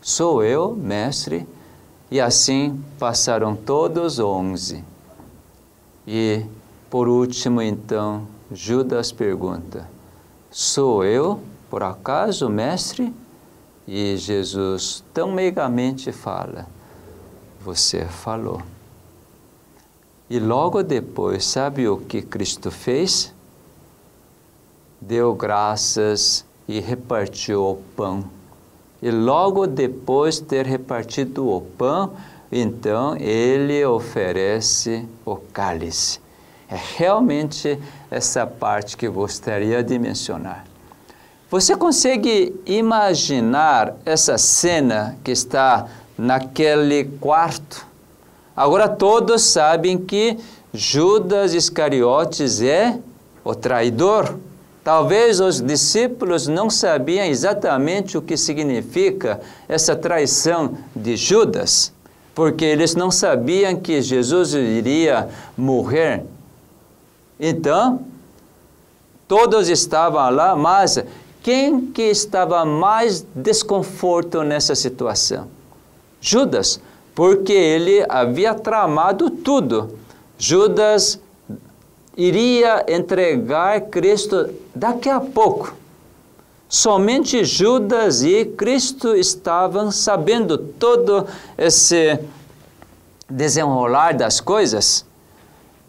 [0.01, 1.47] Sou eu, Mestre?
[2.09, 4.83] E assim passaram todos onze.
[6.05, 6.45] E
[6.89, 9.89] por último, então, Judas pergunta:
[10.49, 11.39] Sou eu,
[11.69, 13.13] por acaso, Mestre?
[13.87, 16.65] E Jesus tão megamente fala:
[17.61, 18.61] Você falou.
[20.29, 23.33] E logo depois, sabe o que Cristo fez?
[24.99, 28.23] Deu graças e repartiu o pão.
[29.01, 32.13] E logo depois de ter repartido o pão,
[32.51, 36.19] então ele oferece o cálice.
[36.69, 37.79] É realmente
[38.09, 40.65] essa parte que gostaria de mencionar.
[41.49, 45.87] Você consegue imaginar essa cena que está
[46.17, 47.85] naquele quarto?
[48.55, 50.37] Agora todos sabem que
[50.73, 52.99] Judas Iscariotes é
[53.45, 54.35] o traidor.
[54.87, 61.91] Talvez os discípulos não sabiam exatamente o que significa essa traição de Judas,
[62.33, 65.27] porque eles não sabiam que Jesus iria
[65.57, 66.23] morrer.
[67.37, 67.99] Então,
[69.27, 71.03] todos estavam lá, mas
[71.43, 75.49] quem que estava mais desconforto nessa situação?
[76.21, 76.79] Judas
[77.13, 79.97] porque ele havia tramado tudo.
[80.37, 81.19] Judas
[82.17, 85.75] iria entregar Cristo daqui a pouco.
[86.67, 91.25] Somente Judas e Cristo estavam sabendo todo
[91.57, 92.19] esse
[93.29, 95.05] desenrolar das coisas.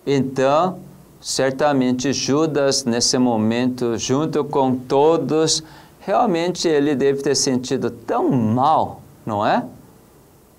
[0.06, 0.78] Então,
[1.20, 5.64] certamente Judas, nesse momento, junto com todos,
[5.98, 9.64] realmente ele deve ter sentido tão mal, não é?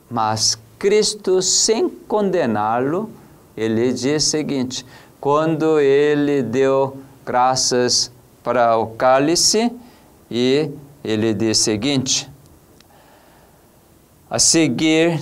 [0.10, 3.10] Mas Cristo, sem condená-lo,
[3.56, 4.86] ele diz o seguinte:
[5.20, 8.12] quando ele deu graças
[8.44, 9.72] para o cálice,
[10.30, 10.70] e
[11.04, 12.30] ele diz o seguinte:
[14.30, 15.22] A seguir,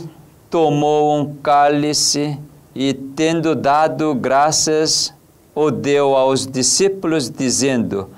[0.50, 2.38] tomou um cálice
[2.76, 5.14] e, tendo dado graças,
[5.56, 8.10] o deu aos discípulos, dizendo: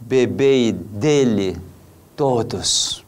[0.00, 1.56] Bebei dele
[2.16, 3.04] todos.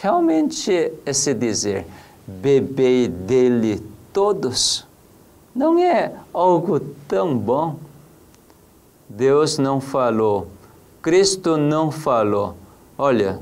[0.00, 1.86] Realmente, esse dizer,
[2.26, 3.80] bebei dele
[4.12, 4.84] todos,
[5.54, 7.78] não é algo tão bom.
[9.08, 10.48] Deus não falou,
[11.02, 12.56] Cristo não falou,
[12.96, 13.40] olha,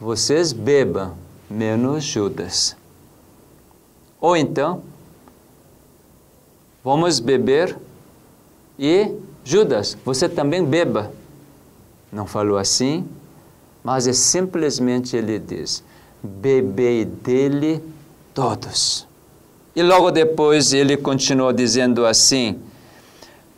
[0.00, 1.14] vocês bebam,
[1.48, 2.76] menos Judas.
[4.20, 4.82] Ou então,
[6.82, 7.76] vamos beber
[8.78, 11.12] e Judas, você também beba.
[12.10, 13.06] Não falou assim,
[13.82, 15.82] mas é simplesmente ele diz:
[16.22, 17.82] bebei dele
[18.34, 19.09] todos.
[19.74, 22.58] E logo depois ele continuou dizendo assim: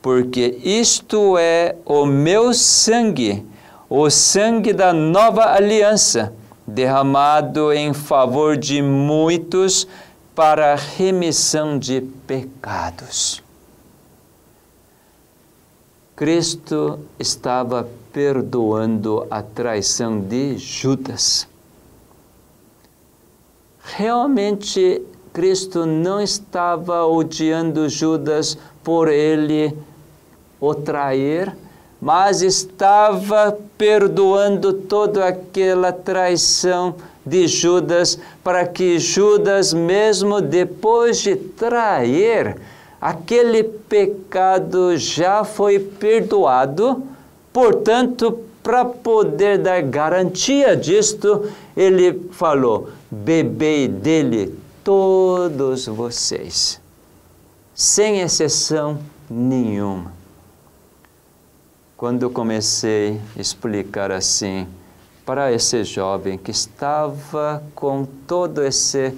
[0.03, 3.47] porque isto é o meu sangue,
[3.89, 6.35] o sangue da nova aliança,
[6.67, 9.87] derramado em favor de muitos
[10.35, 13.43] para remissão de pecados.
[16.17, 21.49] Cristo estava perdoando a traição de Judas.
[23.83, 25.03] Realmente,
[25.33, 29.75] Cristo não estava odiando Judas por ele
[30.61, 31.57] o trair,
[31.99, 42.57] mas estava perdoando toda aquela traição de Judas, para que Judas, mesmo depois de trair,
[43.01, 47.03] aquele pecado já foi perdoado,
[47.53, 56.81] portanto, para poder dar garantia disto, ele falou: bebei dele todos vocês,
[57.75, 60.13] sem exceção nenhuma.
[61.97, 64.67] Quando comecei a explicar assim
[65.25, 69.17] para esse jovem que estava com todo esse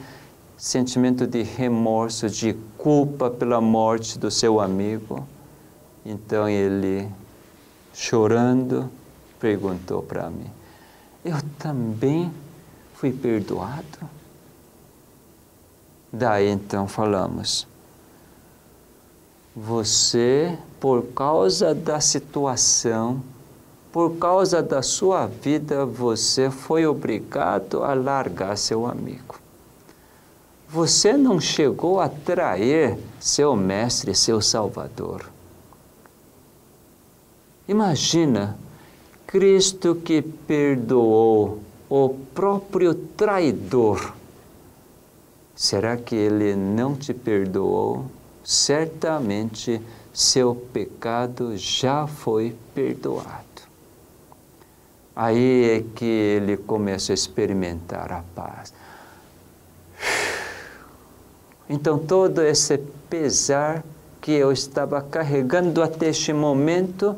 [0.58, 5.26] sentimento de remorso, de culpa pela morte do seu amigo,
[6.04, 7.08] então ele,
[7.94, 8.90] chorando,
[9.40, 10.50] perguntou para mim:
[11.24, 12.30] Eu também
[12.94, 14.13] fui perdoado?
[16.14, 17.66] Daí então falamos:
[19.54, 23.20] Você por causa da situação,
[23.90, 29.40] por causa da sua vida, você foi obrigado a largar seu amigo.
[30.68, 35.28] Você não chegou a trair seu mestre, seu salvador.
[37.66, 38.56] Imagina
[39.26, 41.58] Cristo que perdoou
[41.88, 44.14] o próprio traidor.
[45.54, 48.06] Será que ele não te perdoou?
[48.42, 49.80] Certamente
[50.12, 53.44] seu pecado já foi perdoado.
[55.14, 58.74] Aí é que ele começa a experimentar a paz.
[61.68, 62.78] Então, todo esse
[63.08, 63.84] pesar
[64.20, 67.16] que eu estava carregando até este momento,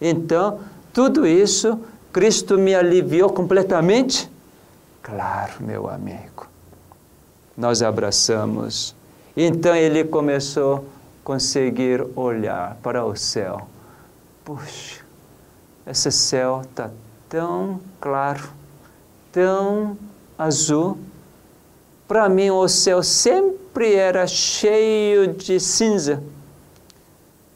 [0.00, 0.60] então,
[0.92, 1.78] tudo isso,
[2.12, 4.30] Cristo me aliviou completamente?
[5.02, 6.46] Claro, meu amigo.
[7.56, 8.94] Nós abraçamos.
[9.36, 10.84] Então, ele começou
[11.26, 13.66] conseguir olhar para o céu.
[14.44, 15.04] Puxa,
[15.84, 16.88] esse céu está
[17.28, 18.48] tão claro,
[19.32, 19.98] tão
[20.38, 20.96] azul.
[22.06, 26.22] Para mim, o céu sempre era cheio de cinza.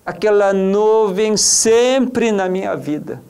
[0.05, 3.23] Aquela nuvem sempre na minha vida.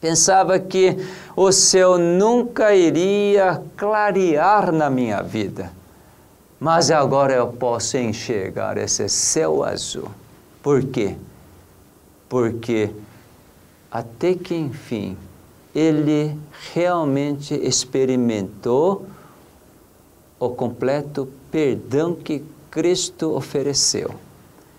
[0.00, 0.96] Pensava que
[1.36, 5.70] o céu nunca iria clarear na minha vida
[6.62, 10.08] mas agora eu posso enxergar esse céu azul.
[10.62, 11.16] Por quê?
[12.28, 12.88] Porque
[13.90, 15.16] até que enfim
[15.74, 16.38] ele
[16.72, 19.06] realmente experimentou
[20.38, 24.14] o completo perdão que Cristo ofereceu.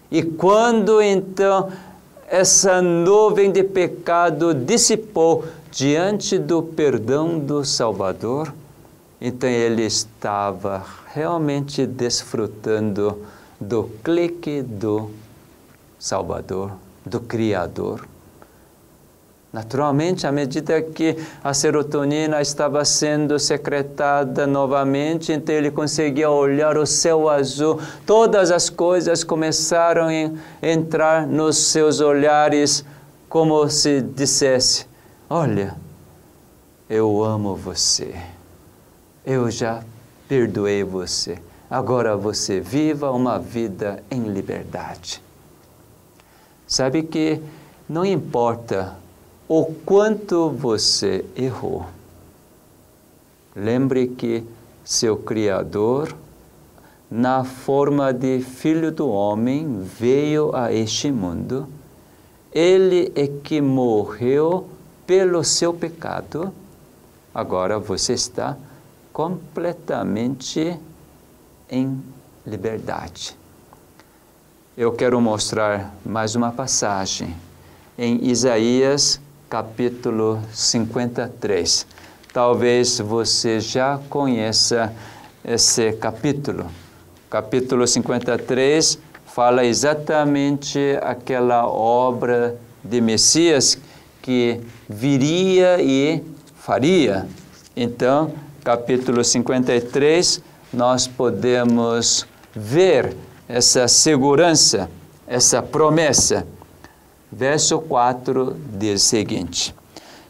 [0.10, 1.70] E quando então
[2.30, 5.43] essa nuvem de pecado dissipou
[5.74, 8.54] diante do perdão do Salvador,
[9.20, 13.26] então ele estava realmente desfrutando
[13.60, 15.10] do clique do
[15.98, 18.08] Salvador, do Criador.
[19.52, 26.86] Naturalmente, à medida que a serotonina estava sendo secretada novamente, então ele conseguia olhar o
[26.86, 32.86] céu azul, todas as coisas começaram a entrar nos seus olhares,
[33.28, 34.93] como se dissesse:
[35.30, 35.76] Olha,
[36.90, 38.16] eu amo você
[39.26, 39.84] eu já
[40.28, 41.38] perdoei você.
[41.70, 45.22] Agora você viva uma vida em liberdade.
[46.68, 47.40] Sabe que
[47.88, 48.96] não importa
[49.48, 51.86] o quanto você errou.
[53.56, 54.44] Lembre que
[54.84, 56.16] seu Criador,
[57.10, 61.68] na forma de Filho do Homem, veio a este mundo.
[62.52, 64.68] Ele é que morreu
[65.06, 66.54] pelo seu pecado.
[67.34, 68.58] Agora você está
[69.12, 70.78] completamente
[71.70, 72.01] em
[72.45, 73.36] liberdade.
[74.78, 77.36] Eu quero mostrar mais uma passagem
[77.97, 81.86] em Isaías capítulo 53.
[82.34, 84.91] Talvez você já conheça
[85.45, 86.66] esse capítulo.
[87.30, 88.97] Capítulo 53
[89.28, 93.78] fala exatamente aquela obra de Messias
[94.24, 96.24] que viria e
[96.56, 97.28] faria.
[97.76, 98.32] Então,
[98.64, 100.42] capítulo 53,
[100.74, 103.16] nós podemos ver
[103.48, 104.90] essa segurança,
[105.28, 106.48] essa promessa.
[107.30, 109.76] Verso 4 diz o seguinte: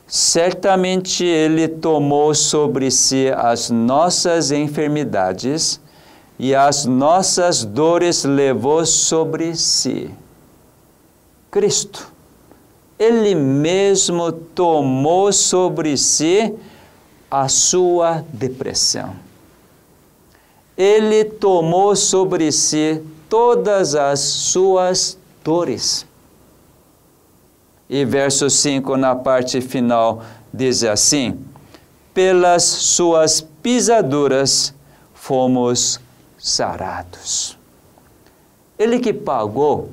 [0.08, 5.80] Certamente Ele tomou sobre si as nossas enfermidades
[6.40, 10.10] e as nossas dores levou sobre si.
[11.52, 12.13] Cristo,
[12.98, 16.54] Ele mesmo tomou sobre si
[17.30, 19.16] a sua depressão.
[20.78, 26.06] Ele tomou sobre si todas as suas dores.
[27.90, 30.24] E verso 5, na parte final,
[30.54, 31.40] diz assim:
[32.14, 34.74] Pelas suas pisaduras
[35.14, 36.00] fomos
[36.38, 37.58] sarados.
[38.78, 39.90] Ele que pagou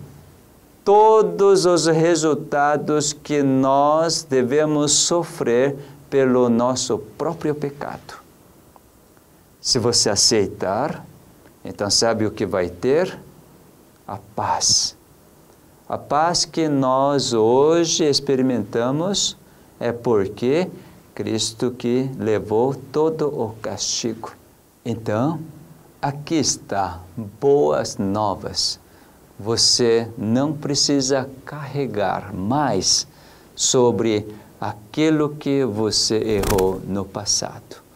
[0.91, 5.77] todos os resultados que nós devemos sofrer
[6.11, 8.15] pelo nosso próprio pecado.
[9.61, 11.07] Se você aceitar,
[11.65, 13.17] então sabe o que vai ter?
[14.05, 14.97] A paz.
[15.89, 19.37] A paz que nós hoje experimentamos
[19.79, 20.69] é porque
[21.15, 24.33] Cristo que levou todo o castigo.
[24.85, 25.39] Então,
[26.03, 26.99] aqui está
[27.41, 28.81] boas novas.
[29.43, 33.07] Você não precisa carregar mais
[33.55, 34.27] sobre
[34.61, 37.91] aquilo que você errou no passado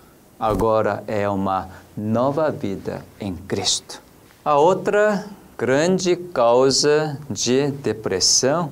[0.44, 4.00] agora é uma nova vida em Cristo.
[4.44, 5.24] A outra
[5.56, 8.70] grande causa de depressão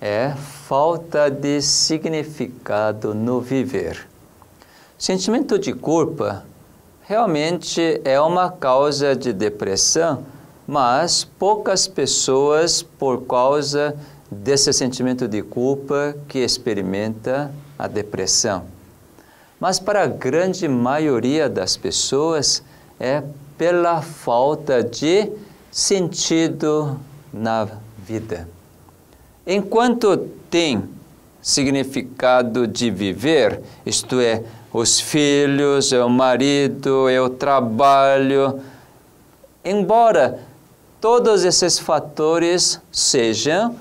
[0.00, 0.30] é
[0.66, 4.06] falta de significado no viver.
[4.96, 6.44] Sentimento de culpa
[7.02, 10.24] realmente é uma causa de depressão,
[10.70, 13.96] mas poucas pessoas, por causa
[14.30, 18.64] desse sentimento de culpa, que experimenta a depressão
[19.60, 22.64] mas para a grande maioria das pessoas
[22.98, 23.22] é
[23.58, 25.30] pela falta de
[25.70, 26.98] sentido
[27.30, 27.68] na
[27.98, 28.48] vida.
[29.46, 30.16] Enquanto
[30.48, 30.82] tem
[31.42, 34.42] significado de viver, isto é,
[34.72, 38.60] os filhos, é o marido, é o trabalho,
[39.62, 40.38] embora
[41.00, 43.74] todos esses fatores sejam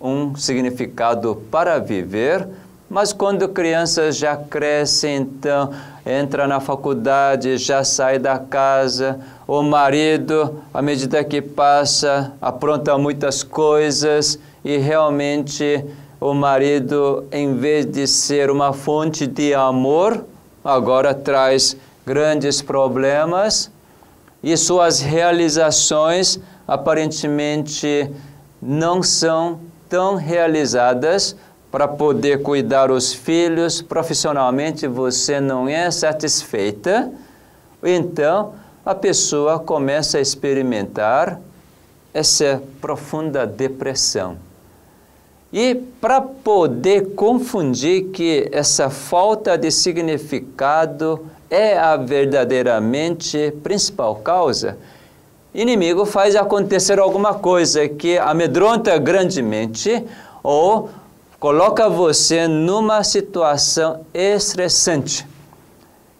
[0.00, 2.48] um significado para viver,
[2.88, 5.70] mas quando crianças já crescem, então
[6.06, 13.42] entra na faculdade, já sai da casa, o marido, à medida que passa, apronta muitas
[13.42, 15.84] coisas e realmente
[16.18, 20.24] o marido, em vez de ser uma fonte de amor,
[20.64, 21.76] agora traz
[22.06, 23.70] grandes problemas
[24.52, 28.10] e suas realizações aparentemente
[28.62, 31.36] não são tão realizadas
[31.70, 37.12] para poder cuidar os filhos, profissionalmente você não é satisfeita,
[37.82, 38.54] então
[38.86, 41.38] a pessoa começa a experimentar
[42.14, 44.38] essa profunda depressão.
[45.52, 54.78] E para poder confundir que essa falta de significado é a verdadeiramente principal causa,
[55.54, 60.04] inimigo faz acontecer alguma coisa que amedronta grandemente
[60.42, 60.90] ou
[61.40, 65.26] coloca você numa situação estressante.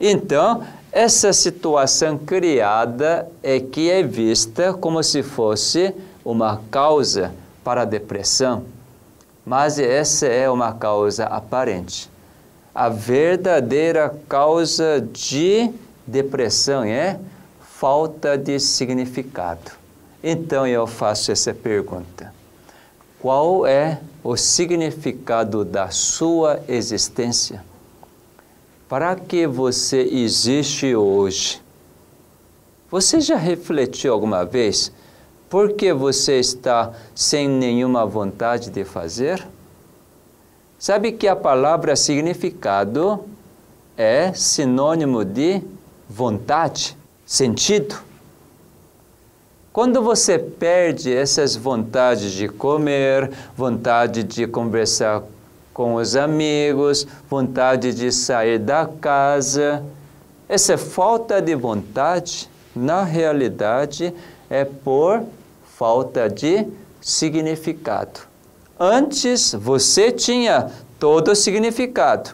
[0.00, 7.84] Então, essa situação criada é que é vista como se fosse uma causa para a
[7.84, 8.64] depressão,
[9.44, 12.10] mas essa é uma causa aparente.
[12.74, 15.70] A verdadeira causa de
[16.06, 17.18] depressão é
[17.60, 19.72] falta de significado.
[20.22, 22.32] Então eu faço essa pergunta:
[23.20, 27.64] qual é o significado da sua existência.
[28.88, 31.62] Para que você existe hoje?
[32.90, 34.92] Você já refletiu alguma vez
[35.48, 39.46] por que você está sem nenhuma vontade de fazer?
[40.78, 43.24] Sabe que a palavra significado
[43.96, 45.60] é sinônimo de
[46.08, 47.96] vontade, sentido.
[49.72, 55.24] Quando você perde essas vontades de comer, vontade de conversar
[55.74, 59.84] com os amigos, vontade de sair da casa,
[60.48, 64.14] essa falta de vontade, na realidade,
[64.48, 65.24] é por
[65.76, 66.68] falta de
[67.00, 68.27] significado.
[68.80, 70.70] Antes você tinha
[71.00, 72.30] todo o significado.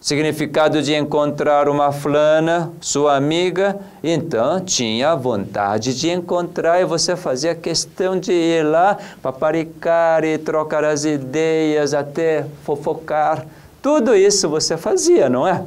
[0.00, 7.54] Significado de encontrar uma flana, sua amiga, então tinha vontade de encontrar e você fazia
[7.54, 13.46] questão de ir lá, paparicar e trocar as ideias, até fofocar.
[13.82, 15.64] Tudo isso você fazia, não é?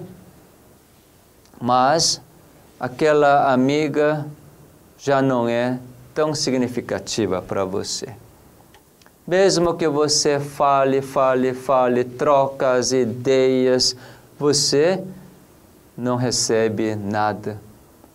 [1.62, 2.22] Mas
[2.80, 4.26] aquela amiga
[4.98, 5.78] já não é
[6.14, 8.27] tão significativa para você.
[9.28, 13.94] Mesmo que você fale, fale, fale, troca as ideias,
[14.40, 15.04] você
[15.98, 17.60] não recebe nada.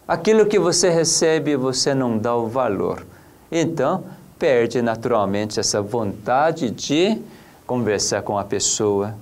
[0.09, 3.05] Aquilo que você recebe, você não dá o valor.
[3.51, 4.05] Então,
[4.39, 7.21] perde naturalmente essa vontade de
[7.67, 9.15] conversar com a pessoa.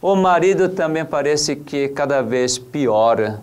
[0.00, 3.42] O marido também parece que cada vez piora.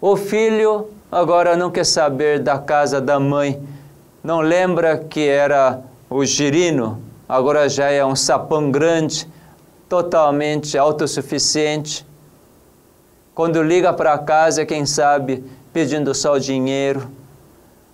[0.00, 3.62] O filho agora não quer saber da casa da mãe.
[4.24, 5.80] Não lembra que era
[6.10, 9.28] o girino, agora já é um sapão grande,
[9.88, 12.06] totalmente autossuficiente.
[13.34, 17.08] Quando liga para casa, quem sabe, pedindo só o dinheiro.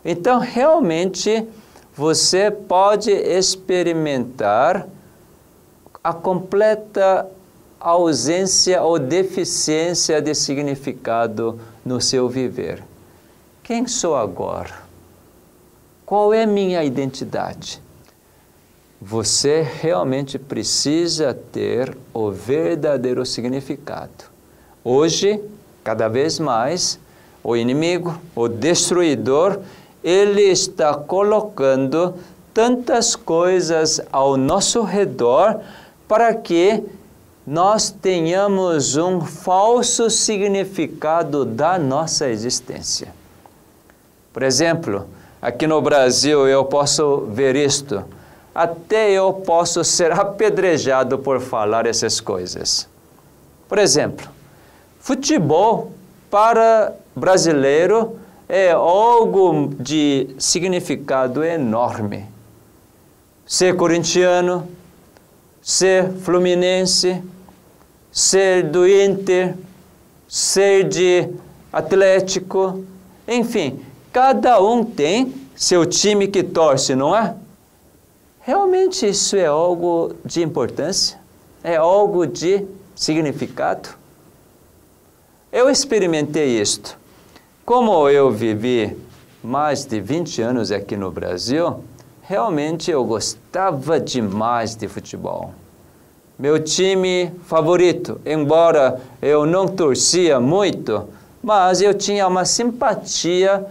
[0.05, 1.47] Então, realmente,
[1.95, 4.87] você pode experimentar
[6.03, 7.27] a completa
[7.79, 12.83] ausência ou deficiência de significado no seu viver.
[13.63, 14.83] Quem sou agora?
[16.07, 17.84] Qual é minha identidade?
[19.07, 24.25] Você realmente precisa ter o verdadeiro significado.
[24.83, 25.43] Hoje,
[25.83, 26.99] cada vez mais,
[27.43, 29.59] o inimigo, o destruidor,
[30.03, 32.15] ele está colocando
[32.55, 35.61] tantas coisas ao nosso redor
[36.09, 36.83] para que
[37.47, 43.09] nós tenhamos um falso significado da nossa existência.
[44.33, 45.07] Por exemplo,
[45.43, 48.03] aqui no Brasil eu posso ver isto
[48.55, 52.89] até eu posso ser apedrejado por falar essas coisas.
[53.69, 54.29] Por exemplo,
[55.01, 55.93] futebol
[56.31, 58.17] para brasileiro
[58.49, 62.27] é algo de significado enorme.
[63.47, 64.69] Ser corintiano,
[65.61, 67.23] ser fluminense,
[68.13, 69.55] ser do Inter,
[70.29, 71.29] ser de
[71.73, 72.85] Atlético,
[73.27, 73.81] enfim,
[74.13, 77.35] cada um tem seu time que torce, não é?
[78.47, 81.19] Realmente isso é algo de importância?
[81.63, 83.89] É algo de significado?
[85.51, 86.99] Eu experimentei isto.
[87.65, 88.95] Como eu vivi
[89.43, 91.83] mais de 20 anos aqui no Brasil,
[92.21, 95.55] realmente eu gostava demais de futebol.
[96.39, 101.09] Meu time favorito, embora eu não torcia muito,
[101.43, 103.65] mas eu tinha uma simpatia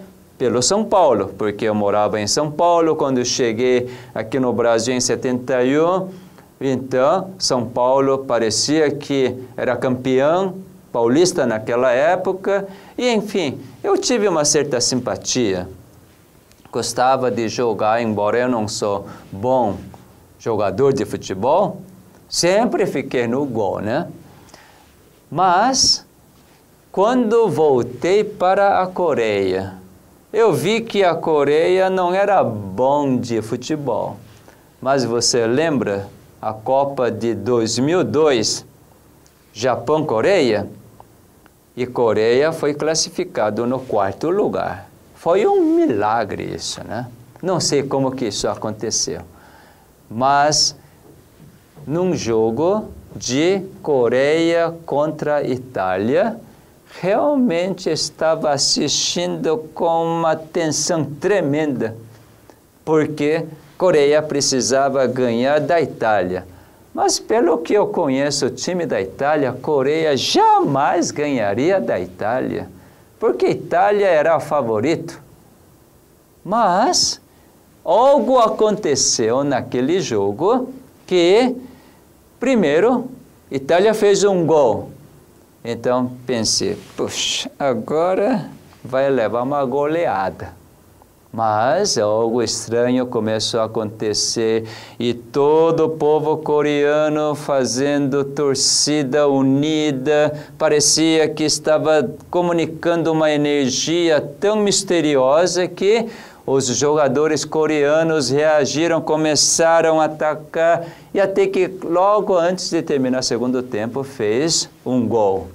[0.44, 4.94] pelo São Paulo, porque eu morava em São Paulo quando eu cheguei aqui no Brasil
[4.94, 6.10] em 71.
[6.60, 10.56] Então, São Paulo parecia que era campeão
[10.92, 12.68] paulista naquela época,
[12.98, 15.70] e enfim, eu tive uma certa simpatia.
[16.70, 19.78] Gostava de jogar, embora eu não sou bom
[20.38, 21.82] jogador de futebol,
[22.28, 24.10] sempre fiquei no gol, né?
[25.32, 26.06] Mas
[26.92, 29.82] quando voltei para a Coreia,
[30.34, 34.18] eu vi que a Coreia não era bom de futebol.
[34.82, 36.08] Mas você lembra
[36.42, 38.66] a Copa de 2002,
[39.54, 40.68] Japão-Coreia?
[41.78, 44.90] E Coreia foi classificado no quarto lugar.
[45.14, 47.08] Foi um milagre isso, né?
[47.42, 49.22] Não sei como que isso aconteceu.
[50.10, 50.76] Mas
[51.86, 56.40] num jogo de Coreia contra Itália,
[57.02, 61.96] realmente estava assistindo com uma tensão tremenda,
[62.86, 63.46] porque
[63.78, 66.46] Coreia precisava ganhar da Itália.
[66.94, 72.70] Mas pelo que eu conheço o time da Itália, Coreia jamais ganharia da Itália,
[73.20, 75.22] porque Itália era o favorito.
[76.46, 77.20] Mas
[77.84, 80.70] algo aconteceu naquele jogo
[81.08, 81.56] que,
[82.40, 83.10] primeiro,
[83.50, 84.93] Itália fez um gol
[85.64, 88.50] então pensei, puxa, agora
[88.84, 90.64] vai levar uma goleada.
[91.32, 94.66] Mas algo estranho começou a acontecer
[95.00, 104.58] e todo o povo coreano fazendo torcida unida, parecia que estava comunicando uma energia tão
[104.58, 106.08] misteriosa que
[106.46, 113.24] os jogadores coreanos reagiram, começaram a atacar e até que logo antes de terminar o
[113.24, 115.48] segundo tempo fez um gol.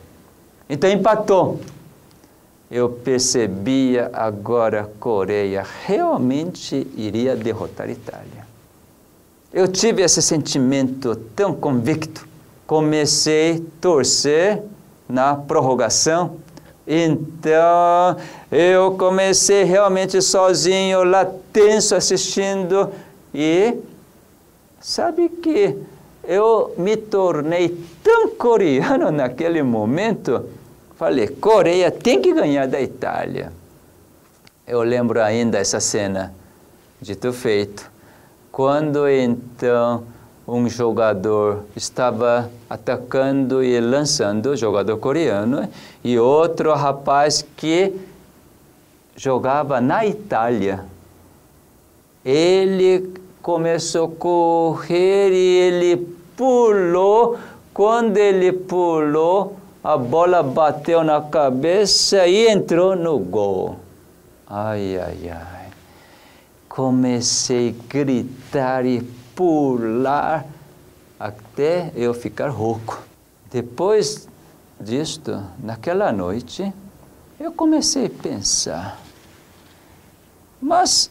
[0.68, 1.60] Então empatou
[2.70, 8.46] eu percebia agora a Coreia realmente iria derrotar a Itália.
[9.52, 12.28] Eu tive esse sentimento tão convicto.
[12.66, 14.62] Comecei a torcer
[15.08, 16.36] na prorrogação.
[16.86, 18.16] Então,
[18.52, 22.90] eu comecei realmente sozinho, lá tenso, assistindo.
[23.32, 23.78] E
[24.78, 25.78] sabe que
[26.22, 30.57] eu me tornei tão coreano naquele momento
[30.98, 33.52] Falei, Coreia tem que ganhar da Itália.
[34.66, 36.34] Eu lembro ainda essa cena,
[37.00, 37.88] dito feito.
[38.50, 40.02] Quando então
[40.44, 45.68] um jogador estava atacando e lançando, jogador coreano,
[46.02, 47.94] e outro rapaz que
[49.14, 50.84] jogava na Itália.
[52.24, 55.96] Ele começou a correr e ele
[56.36, 57.38] pulou.
[57.72, 59.57] Quando ele pulou,
[59.88, 63.78] a bola bateu na cabeça e entrou no gol.
[64.46, 65.66] Ai, ai, ai.
[66.68, 69.00] Comecei a gritar e
[69.34, 70.44] pular
[71.18, 73.02] até eu ficar rouco.
[73.50, 74.28] Depois
[74.78, 76.70] disto, naquela noite,
[77.40, 79.00] eu comecei a pensar,
[80.60, 81.10] mas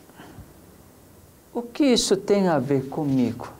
[1.51, 3.56] o que isso tem a ver comigo?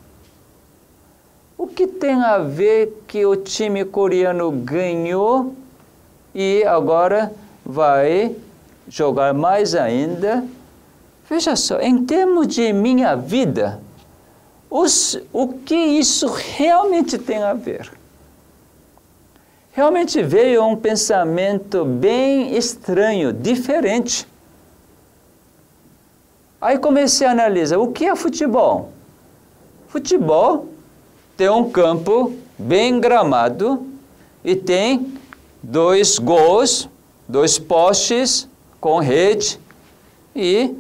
[1.57, 5.55] O que tem a ver que o time coreano ganhou
[6.33, 7.33] e agora
[7.65, 8.35] vai
[8.87, 10.45] jogar mais ainda?
[11.27, 13.81] Veja só, em termos de minha vida,
[14.69, 17.91] os, o que isso realmente tem a ver?
[19.71, 24.27] Realmente veio um pensamento bem estranho, diferente.
[26.61, 28.91] Aí comecei a analisar, o que é futebol?
[29.87, 30.76] Futebol
[31.38, 33.85] tem um campo bem gramado
[34.43, 35.13] e tem
[35.61, 36.89] dois gols,
[37.27, 38.49] dois postes
[38.81, 39.59] com rede
[40.35, 40.73] e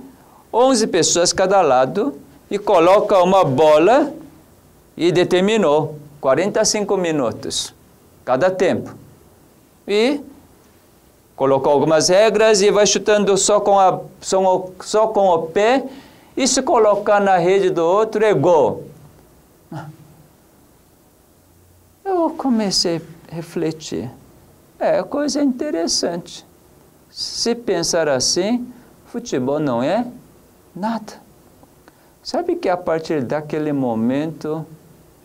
[0.51, 4.11] 11 pessoas cada lado e coloca uma bola
[4.95, 7.73] e determinou 45 minutos
[8.25, 8.95] cada tempo.
[9.87, 10.19] E
[11.35, 15.83] colocou algumas regras e vai chutando só com, a, só, só com o pé
[16.35, 18.85] e se colocar na rede do outro é gol.
[22.09, 24.09] Eu comecei a refletir.
[24.79, 26.45] É coisa interessante.
[27.09, 28.65] Se pensar assim,
[29.07, 30.07] futebol não é
[30.73, 31.21] nada.
[32.23, 34.65] Sabe que a partir daquele momento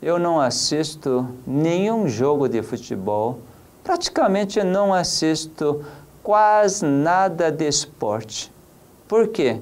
[0.03, 3.39] eu não assisto nenhum jogo de futebol,
[3.85, 5.85] praticamente não assisto
[6.20, 8.51] quase nada de esporte.
[9.07, 9.61] Por quê?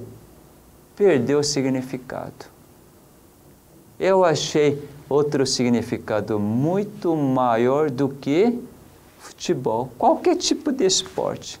[0.95, 2.45] Perdeu o significado.
[3.99, 4.81] Eu achei
[5.11, 8.57] outro significado muito maior do que
[9.19, 11.59] futebol, qualquer tipo de esporte.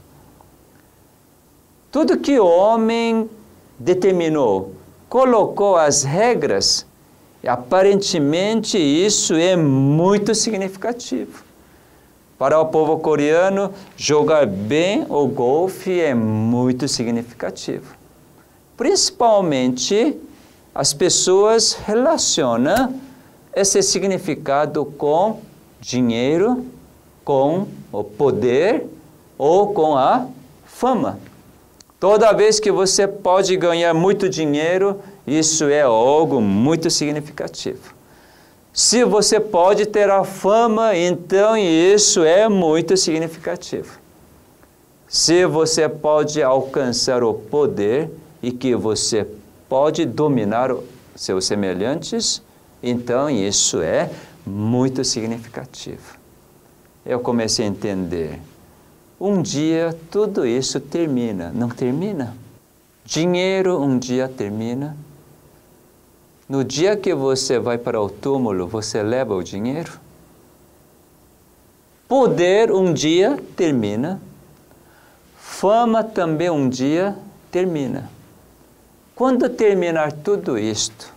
[1.91, 3.29] Tudo que o homem
[3.77, 4.73] determinou,
[5.09, 6.85] colocou as regras,
[7.45, 11.43] aparentemente isso é muito significativo.
[12.37, 17.93] Para o povo coreano, jogar bem o golfe é muito significativo.
[18.77, 20.17] Principalmente
[20.73, 23.10] as pessoas relacionam
[23.55, 25.41] esse significado com
[25.79, 26.65] dinheiro,
[27.23, 28.85] com o poder
[29.37, 30.27] ou com a
[30.65, 31.19] fama.
[31.99, 37.93] Toda vez que você pode ganhar muito dinheiro, isso é algo muito significativo.
[38.73, 43.99] Se você pode ter a fama, então isso é muito significativo.
[45.07, 48.09] Se você pode alcançar o poder
[48.41, 49.27] e que você
[49.67, 50.73] pode dominar
[51.15, 52.41] seus semelhantes,
[52.81, 54.09] então, isso é
[54.45, 56.17] muito significativo.
[57.05, 58.39] Eu comecei a entender.
[59.19, 61.51] Um dia tudo isso termina.
[61.53, 62.35] Não termina?
[63.05, 64.97] Dinheiro um dia termina.
[66.49, 69.93] No dia que você vai para o túmulo, você leva o dinheiro.
[72.07, 74.19] Poder um dia termina.
[75.37, 77.15] Fama também um dia
[77.51, 78.09] termina.
[79.15, 81.13] Quando terminar tudo isto,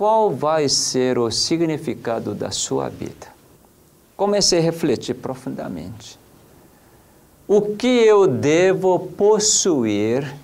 [0.00, 3.26] qual vai ser o significado da sua vida?
[4.16, 6.18] Comecei a refletir profundamente.
[7.46, 10.34] O que eu devo possuir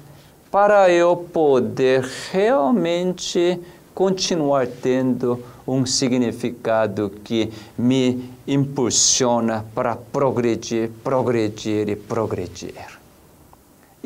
[0.50, 3.58] para eu poder realmente
[3.94, 12.95] continuar tendo um significado que me impulsiona para progredir, progredir e progredir.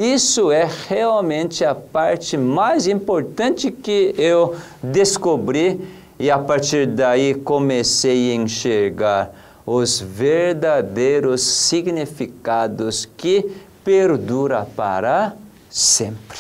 [0.01, 5.79] Isso é realmente a parte mais importante que eu descobri
[6.19, 9.31] e a partir daí comecei a enxergar
[9.67, 15.37] os verdadeiros significados que perdura para
[15.69, 16.39] sempre.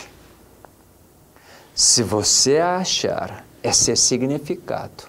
[1.74, 5.04] Se você achar esse significado,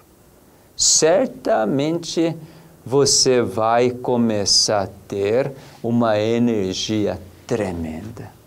[0.76, 2.36] certamente
[2.84, 8.41] você vai começar a ter uma energia tremenda,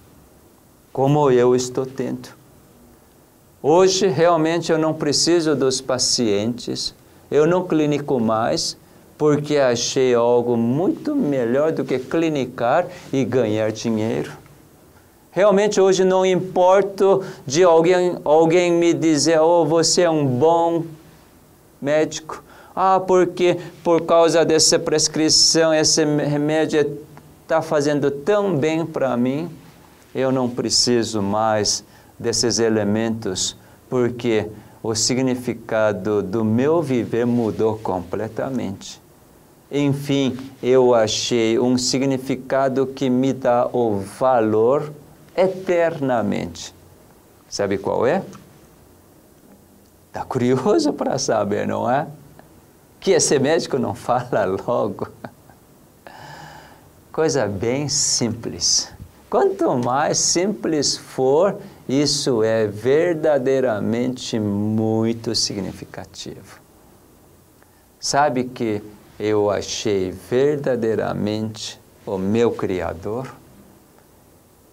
[0.96, 2.30] como eu estou tendo.
[3.62, 6.96] Hoje, realmente, eu não preciso dos pacientes,
[7.30, 8.78] eu não clinico mais,
[9.18, 14.32] porque achei algo muito melhor do que clinicar e ganhar dinheiro.
[15.32, 20.86] Realmente hoje não importa de alguém, alguém me dizer, oh, você é um bom
[21.82, 22.42] médico.
[22.74, 27.00] Ah, porque por causa dessa prescrição, esse remédio
[27.44, 29.52] está fazendo tão bem para mim,
[30.16, 31.84] eu não preciso mais
[32.18, 33.58] desses elementos,
[33.90, 34.50] porque
[34.82, 39.02] o significado do meu viver mudou completamente.
[39.70, 44.94] Enfim, eu achei um significado que me dá o valor
[45.36, 46.74] eternamente.
[47.50, 48.24] Sabe qual é?
[50.08, 52.08] Está curioso para saber, não é?
[53.02, 55.10] Que esse médico não fala logo.
[57.12, 58.95] Coisa bem simples.
[59.36, 61.58] Quanto mais simples for,
[61.90, 66.62] isso é verdadeiramente muito significativo.
[68.00, 68.82] Sabe que
[69.20, 73.30] eu achei verdadeiramente o meu Criador?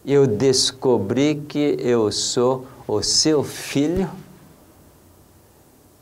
[0.06, 4.08] Eu descobri que eu sou o seu filho?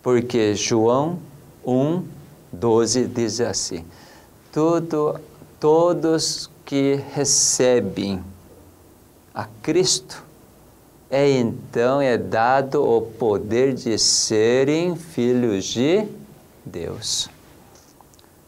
[0.02, 1.18] Porque João
[1.66, 2.04] 1,
[2.52, 3.86] 12 diz assim:
[4.52, 5.18] Tudo,
[5.58, 8.22] todos que recebem
[9.34, 10.22] a Cristo,
[11.10, 16.06] é então é dado o poder de serem filhos de
[16.64, 17.28] Deus.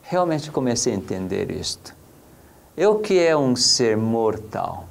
[0.03, 1.95] Realmente comecei a entender isto.
[2.76, 4.87] Eu que é um ser mortal,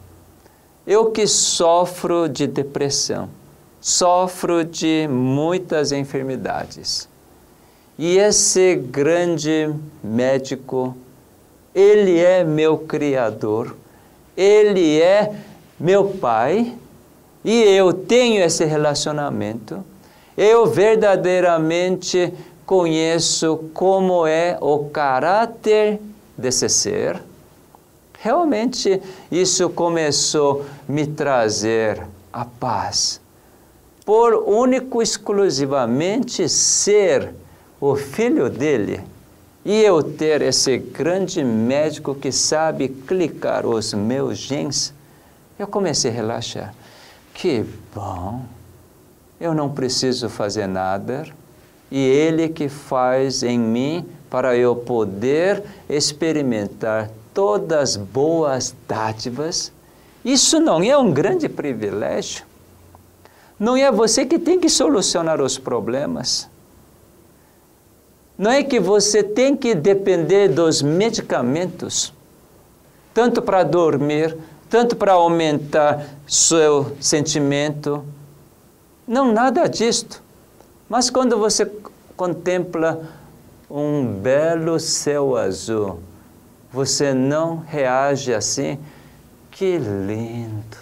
[0.85, 3.29] eu que sofro de depressão,
[3.79, 7.07] sofro de muitas enfermidades.
[7.97, 9.73] E esse grande
[10.03, 10.95] médico,
[11.73, 13.75] ele é meu criador,
[14.35, 15.35] ele é
[15.81, 16.73] meu pai,
[17.43, 19.83] e eu tenho esse relacionamento.
[20.37, 22.33] Eu verdadeiramente
[22.65, 25.99] conheço como é o caráter
[26.37, 27.21] desse ser.
[28.19, 29.01] Realmente
[29.31, 32.01] isso começou a me trazer
[32.31, 33.21] a paz
[34.05, 37.33] por único exclusivamente ser
[37.79, 38.99] o filho dele
[39.63, 44.93] e eu ter esse grande médico que sabe clicar os meus genes,
[45.61, 46.73] eu comecei a relaxar.
[47.33, 48.43] Que bom!
[49.39, 51.27] Eu não preciso fazer nada
[51.89, 59.71] e Ele que faz em mim para eu poder experimentar todas as boas dádivas.
[60.23, 62.45] Isso não é um grande privilégio?
[63.59, 66.49] Não é você que tem que solucionar os problemas.
[68.37, 72.11] Não é que você tem que depender dos medicamentos,
[73.13, 74.35] tanto para dormir,
[74.71, 78.05] tanto para aumentar seu sentimento.
[79.05, 80.23] Não, nada disto.
[80.87, 81.69] Mas quando você
[82.15, 83.01] contempla
[83.69, 85.99] um belo céu azul,
[86.71, 88.79] você não reage assim?
[89.51, 90.77] Que lindo,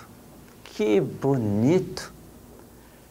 [0.64, 2.14] que bonito.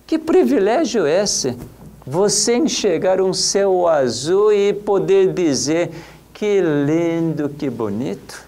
[0.07, 1.59] Que privilégio esse,
[2.07, 5.91] você enxergar um céu azul e poder dizer
[6.33, 8.48] que lindo, que bonito.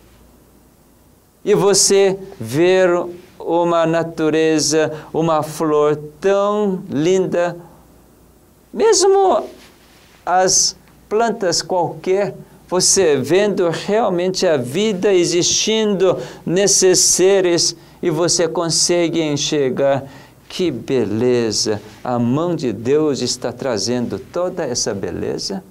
[1.45, 2.91] E você ver
[3.39, 7.57] uma natureza, uma flor tão linda,
[8.73, 9.45] mesmo
[10.25, 10.77] as
[11.09, 12.35] plantas qualquer,
[12.69, 20.05] você vendo realmente a vida existindo nesses seres e você consegue enxergar
[20.49, 21.81] que beleza!
[22.03, 25.62] A mão de Deus está trazendo toda essa beleza.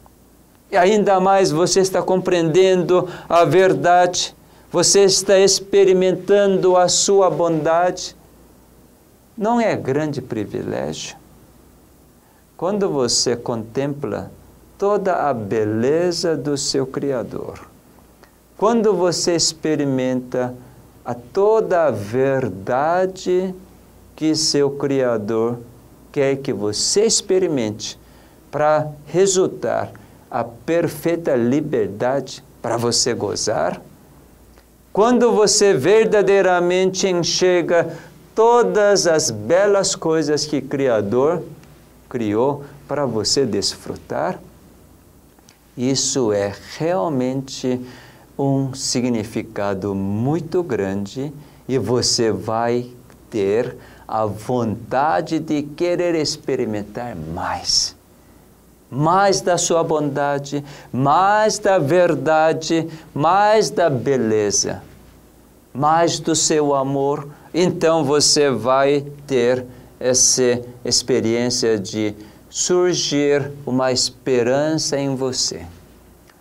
[0.72, 4.36] E ainda mais você está compreendendo a verdade,
[4.72, 8.16] você está experimentando a sua bondade.
[9.36, 11.18] Não é grande privilégio?
[12.56, 14.32] Quando você contempla
[14.78, 17.68] toda a beleza do seu Criador,
[18.58, 20.54] quando você experimenta
[21.04, 23.56] a toda a verdade
[24.16, 25.58] que seu Criador
[26.12, 27.98] quer que você experimente
[28.52, 29.92] para resultar
[30.30, 33.82] a perfeita liberdade para você gozar?
[35.00, 37.96] Quando você verdadeiramente enxerga
[38.36, 41.42] todas as belas coisas que Criador
[42.10, 44.38] criou para você desfrutar,
[45.78, 47.80] isso é realmente
[48.38, 51.32] um significado muito grande
[51.66, 52.90] e você vai
[53.30, 57.96] ter a vontade de querer experimentar mais.
[58.92, 60.62] Mais da sua bondade,
[60.92, 64.89] mais da verdade, mais da beleza,
[65.74, 67.28] mais do seu amor.
[67.54, 69.66] Então você vai ter
[70.00, 72.16] essa experiência de
[72.50, 75.66] surgir uma esperança em você.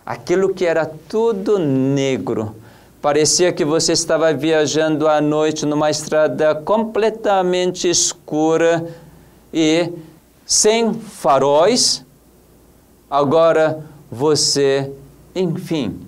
[0.05, 2.55] Aquilo que era tudo negro,
[3.01, 8.87] parecia que você estava viajando à noite numa estrada completamente escura
[9.53, 9.91] e
[10.45, 12.03] sem faróis.
[13.09, 14.91] Agora você,
[15.35, 15.99] enfim,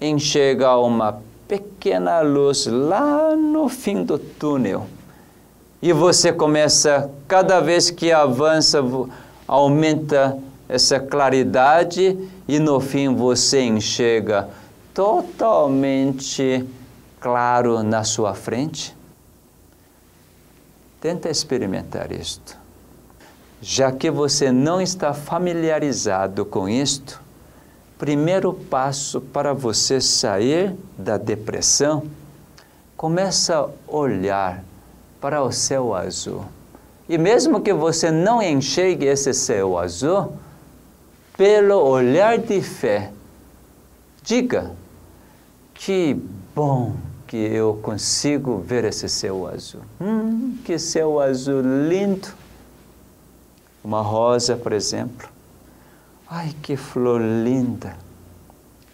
[0.00, 4.86] enxerga uma pequena luz lá no fim do túnel.
[5.80, 8.80] E você começa, cada vez que avança,
[9.46, 10.38] aumenta
[10.68, 14.48] essa claridade e no fim você enxerga
[14.92, 16.64] totalmente
[17.18, 18.94] claro na sua frente?
[21.00, 22.58] Tenta experimentar isto.
[23.62, 27.20] Já que você não está familiarizado com isto,
[27.98, 32.04] primeiro passo para você sair da depressão,
[32.96, 34.64] começa a olhar
[35.20, 36.44] para o céu azul.
[37.08, 40.32] E mesmo que você não enxergue esse céu azul,
[41.36, 43.10] pelo olhar de fé,
[44.22, 44.72] diga:
[45.74, 46.14] que
[46.54, 46.94] bom
[47.26, 49.82] que eu consigo ver esse céu azul.
[50.00, 52.28] Hum, que céu azul lindo!
[53.82, 55.28] Uma rosa, por exemplo.
[56.30, 57.96] Ai, que flor linda!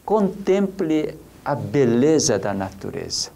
[0.04, 3.30] Contemple a beleza da natureza.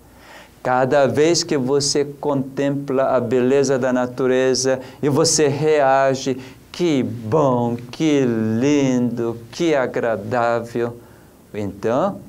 [0.62, 6.38] Cada vez que você contempla a beleza da natureza e você reage,
[6.70, 10.96] que bom, que lindo, que agradável.
[11.52, 12.20] Então,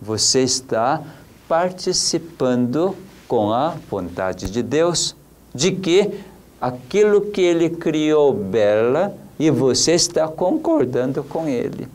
[0.00, 1.02] você está
[1.48, 2.94] participando
[3.26, 5.16] com a vontade de Deus,
[5.52, 6.20] de que
[6.60, 11.88] aquilo que Ele criou bela e você está concordando com Ele.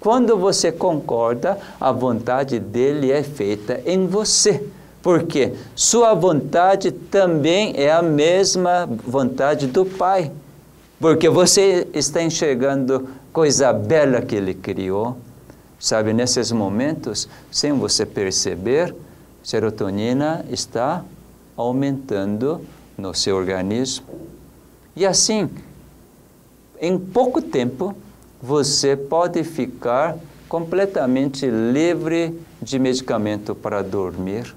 [0.00, 4.62] Quando você concorda, a vontade dele é feita em você.
[5.02, 10.30] Porque sua vontade também é a mesma vontade do Pai.
[11.00, 15.16] Porque você está enxergando coisa bela que ele criou.
[15.78, 18.94] Sabe, nesses momentos, sem você perceber,
[19.42, 21.04] serotonina está
[21.56, 22.60] aumentando
[22.96, 24.06] no seu organismo.
[24.96, 25.50] E assim,
[26.80, 27.94] em pouco tempo,
[28.42, 30.16] você pode ficar
[30.48, 34.54] completamente livre de medicamento para dormir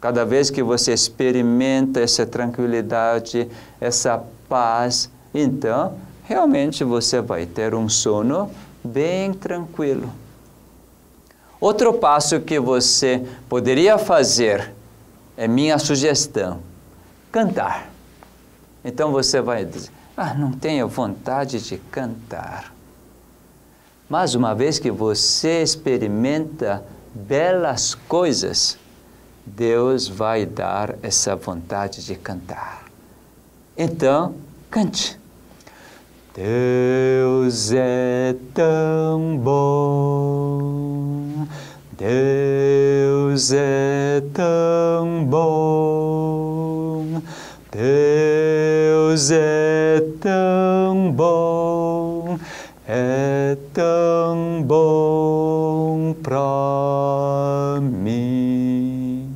[0.00, 3.48] Cada vez que você experimenta essa tranquilidade,
[3.80, 5.94] essa paz, então
[6.24, 8.50] realmente você vai ter um sono
[8.84, 10.08] bem tranquilo.
[11.60, 14.72] Outro passo que você poderia fazer,
[15.36, 16.60] é minha sugestão,
[17.32, 17.90] cantar.
[18.84, 22.72] Então você vai dizer, ah, não tenho vontade de cantar.
[24.08, 26.82] Mas uma vez que você experimenta
[27.12, 28.78] belas coisas,
[29.44, 32.84] Deus vai dar essa vontade de cantar.
[33.76, 34.34] Então,
[34.70, 35.18] cante.
[36.34, 41.46] Deus é tão bom,
[41.92, 46.55] Deus é tão bom,
[47.76, 52.38] Deus é tão bom,
[52.88, 59.26] é tão bom para mim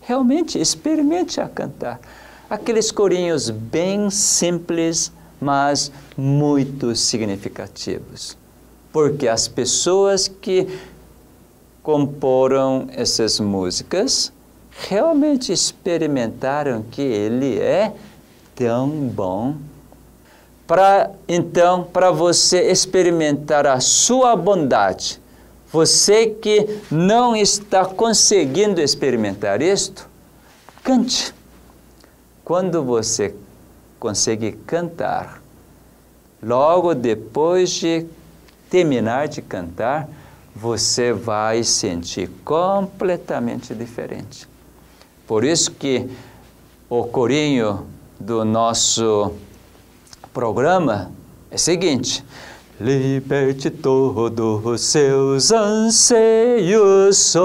[0.00, 2.00] realmente experimente a cantar.
[2.48, 8.34] Aqueles corinhos bem simples, mas muito significativos.
[8.90, 10.66] Porque as pessoas que
[11.82, 14.32] comporam essas músicas
[14.86, 17.92] realmente experimentaram que ele é
[18.54, 19.56] tão bom.
[20.66, 25.20] Para então, para você experimentar a sua bondade,
[25.72, 30.08] você que não está conseguindo experimentar isto,
[30.84, 31.34] cante.
[32.44, 33.34] Quando você
[33.98, 35.42] consegue cantar,
[36.42, 38.06] logo depois de
[38.70, 40.08] terminar de cantar,
[40.54, 44.48] você vai sentir completamente diferente.
[45.28, 46.08] Por isso que
[46.88, 47.86] o corinho
[48.18, 49.32] do nosso
[50.32, 51.12] programa
[51.50, 52.24] é o seguinte:
[52.80, 57.44] Liberte todos os seus anseios, sorria.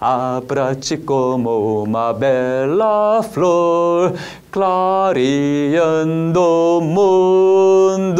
[0.00, 4.14] Abra-te como uma bela flor,
[4.52, 8.18] clareando o mundo.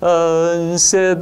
[0.00, 1.18] Ansiedade,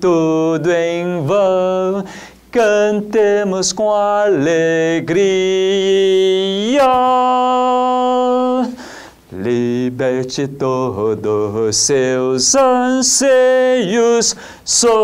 [0.00, 2.02] tudo em vão,
[2.50, 5.22] cantemos com alegria.
[9.30, 14.34] Liberte todos seus anseios,
[14.64, 15.02] sorria.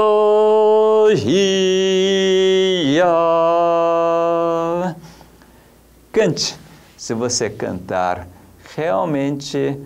[6.10, 6.56] Cante.
[6.96, 8.26] Se você cantar,
[8.74, 9.78] realmente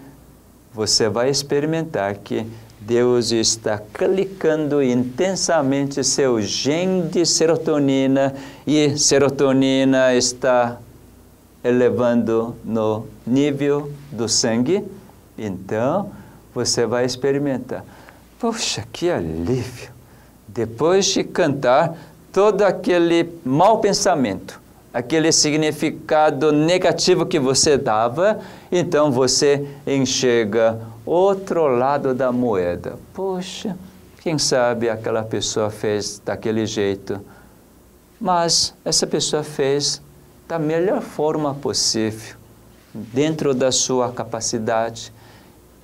[0.74, 2.47] você vai experimentar que
[2.81, 8.35] Deus está clicando intensamente seu gene de serotonina
[8.66, 10.78] e serotonina está
[11.62, 14.85] elevando no nível do sangue.
[15.39, 16.11] Então,
[16.53, 17.85] você vai experimentar.
[18.39, 19.90] Poxa, que alívio!
[20.49, 21.97] Depois de cantar,
[22.32, 24.61] todo aquele mau pensamento,
[24.93, 28.40] aquele significado negativo que você dava,
[28.70, 32.98] então você enxerga outro lado da moeda.
[33.14, 33.77] Poxa,
[34.20, 37.20] quem sabe aquela pessoa fez daquele jeito,
[38.20, 40.01] mas essa pessoa fez
[40.47, 42.36] da melhor forma possível,
[42.93, 45.12] dentro da sua capacidade.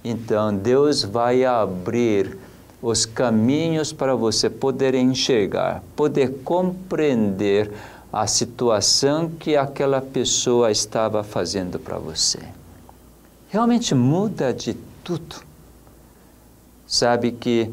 [0.05, 2.39] Então, Deus vai abrir
[2.81, 7.73] os caminhos para você poder enxergar, poder compreender
[8.13, 12.41] a situação que aquela pessoa estava fazendo para você.
[13.49, 14.75] Realmente muda de
[15.05, 15.37] tudo.
[16.87, 17.73] Sabe que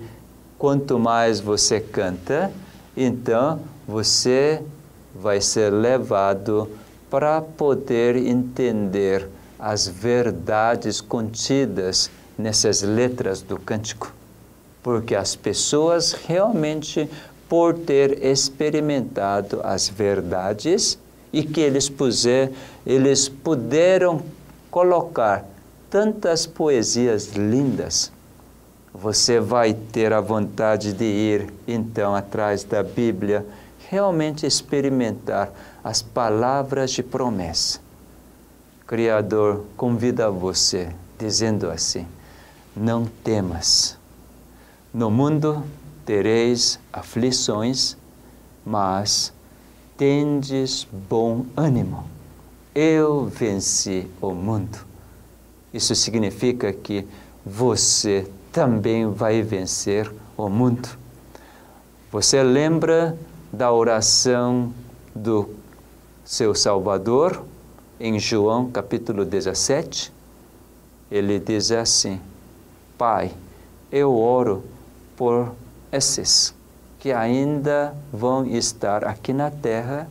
[0.58, 2.52] quanto mais você canta,
[2.96, 4.62] então você
[5.14, 6.70] vai ser levado
[7.10, 14.14] para poder entender as verdades contidas nessas letras do cântico.
[14.84, 17.10] Porque as pessoas realmente,
[17.48, 20.98] por ter experimentado as verdades
[21.32, 22.52] e que eles, puser,
[22.86, 24.22] eles puderam
[24.72, 25.46] colocar
[25.90, 28.12] tantas poesias lindas,
[28.94, 33.46] você vai ter a vontade de ir então atrás da Bíblia
[33.90, 35.52] realmente experimentar
[35.84, 37.80] as palavras de promessa.
[38.88, 40.90] Criador convida você,
[41.20, 42.08] dizendo assim:
[42.76, 43.98] Não temas.
[44.94, 45.64] No mundo
[46.06, 47.98] tereis aflições,
[48.66, 49.34] mas
[49.98, 52.06] tendes bom ânimo.
[52.74, 54.78] Eu venci o mundo.
[55.74, 57.06] Isso significa que
[57.46, 60.88] você também vai vencer o mundo.
[62.12, 63.18] Você lembra
[63.52, 64.74] da oração
[65.14, 65.50] do
[66.24, 67.44] seu Salvador,
[68.00, 70.14] em João capítulo 17,
[71.10, 72.20] ele diz assim:
[72.98, 73.32] Pai,
[73.92, 74.64] eu oro
[75.16, 75.54] por
[75.96, 76.54] esses
[77.00, 80.08] que ainda vão estar aqui na terra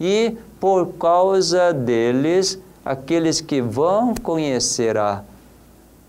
[0.00, 5.22] e por causa deles, aqueles que vão conhecer a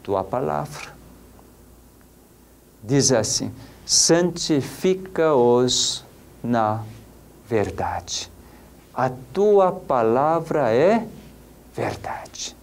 [0.02, 0.94] tua palavra.
[2.84, 3.52] Diz assim:
[3.86, 6.04] santifica-os
[6.44, 6.84] na
[7.48, 8.32] verdade.
[8.94, 11.08] A tua palavra é
[11.74, 12.56] verdade.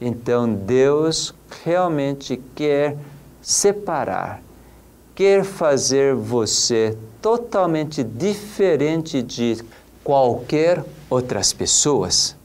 [0.00, 2.96] Então Deus realmente quer
[3.40, 4.42] separar,
[5.16, 9.56] quer fazer você totalmente diferente de
[10.04, 12.36] qualquer outras pessoas.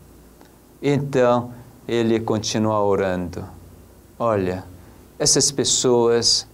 [0.82, 1.54] Então
[1.86, 3.44] ele continua orando.
[4.18, 4.64] Olha,
[5.20, 6.48] essas pessoas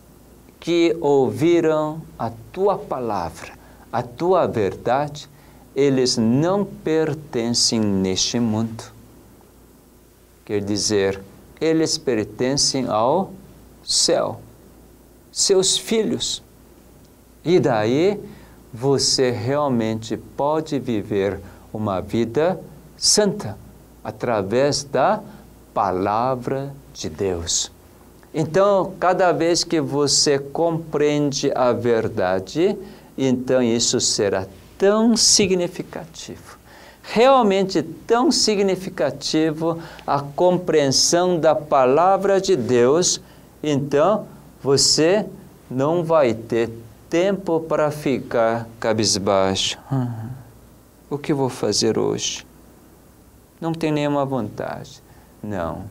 [0.60, 3.54] que ouviram a tua palavra,
[3.94, 5.30] a tua verdade,
[5.76, 8.84] eles não pertencem neste mundo.
[10.44, 11.22] Quer dizer,
[11.62, 13.32] eles pertencem ao
[13.84, 14.42] céu,
[15.38, 16.42] seus filhos.
[17.46, 18.20] E daí
[18.74, 21.40] você realmente pode viver
[21.72, 22.60] uma vida
[22.98, 23.56] santa
[24.04, 25.22] através da
[25.76, 27.72] palavra de Deus.
[28.34, 32.76] Então, cada vez que você compreende a verdade,
[33.16, 36.58] então isso será tão significativo,
[37.04, 43.22] realmente tão significativo a compreensão da palavra de Deus,
[43.62, 44.26] então
[44.62, 45.26] você
[45.70, 46.70] não vai ter
[47.10, 49.78] tempo para ficar cabisbaixo.
[51.10, 52.46] O que vou fazer hoje?
[53.62, 55.02] Não tem nenhuma vontade.
[55.42, 55.86] Não.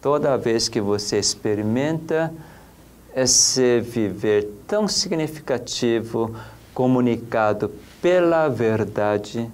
[0.00, 2.32] Toda vez que você experimenta
[3.14, 6.36] esse viver tão significativo,
[6.72, 9.50] comunicado pela verdade,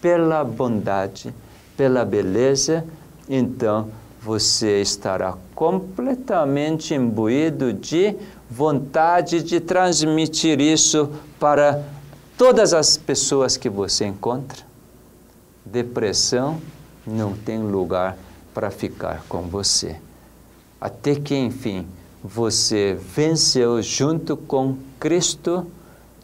[0.00, 1.34] pela bondade,
[1.76, 2.84] pela beleza,
[3.28, 3.88] então
[4.22, 8.14] você estará completamente imbuído de
[8.48, 11.82] vontade de transmitir isso para
[12.38, 14.62] todas as pessoas que você encontra.
[15.64, 16.60] Depressão
[17.04, 18.16] não tem lugar
[18.54, 19.96] para ficar com você.
[20.80, 21.86] Até que, enfim,
[22.22, 25.66] você venceu junto com Cristo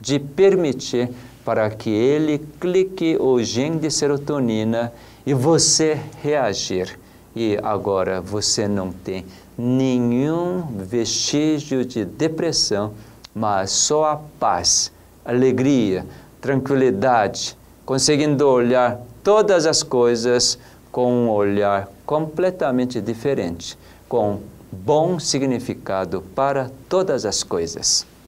[0.01, 1.11] de permitir
[1.45, 4.93] para que ele clique o gene de serotonina
[5.27, 6.97] e você reagir.
[7.41, 9.25] E agora você não tem
[9.57, 12.95] nenhum vestígio de depressão,
[13.33, 14.91] mas só a paz,
[15.25, 16.05] alegria,
[16.41, 17.57] tranquilidade,
[17.87, 20.59] conseguindo olhar todas as coisas
[20.91, 23.79] com um olhar completamente diferente,
[24.09, 24.41] com
[24.73, 28.05] bom significado para todas as coisas.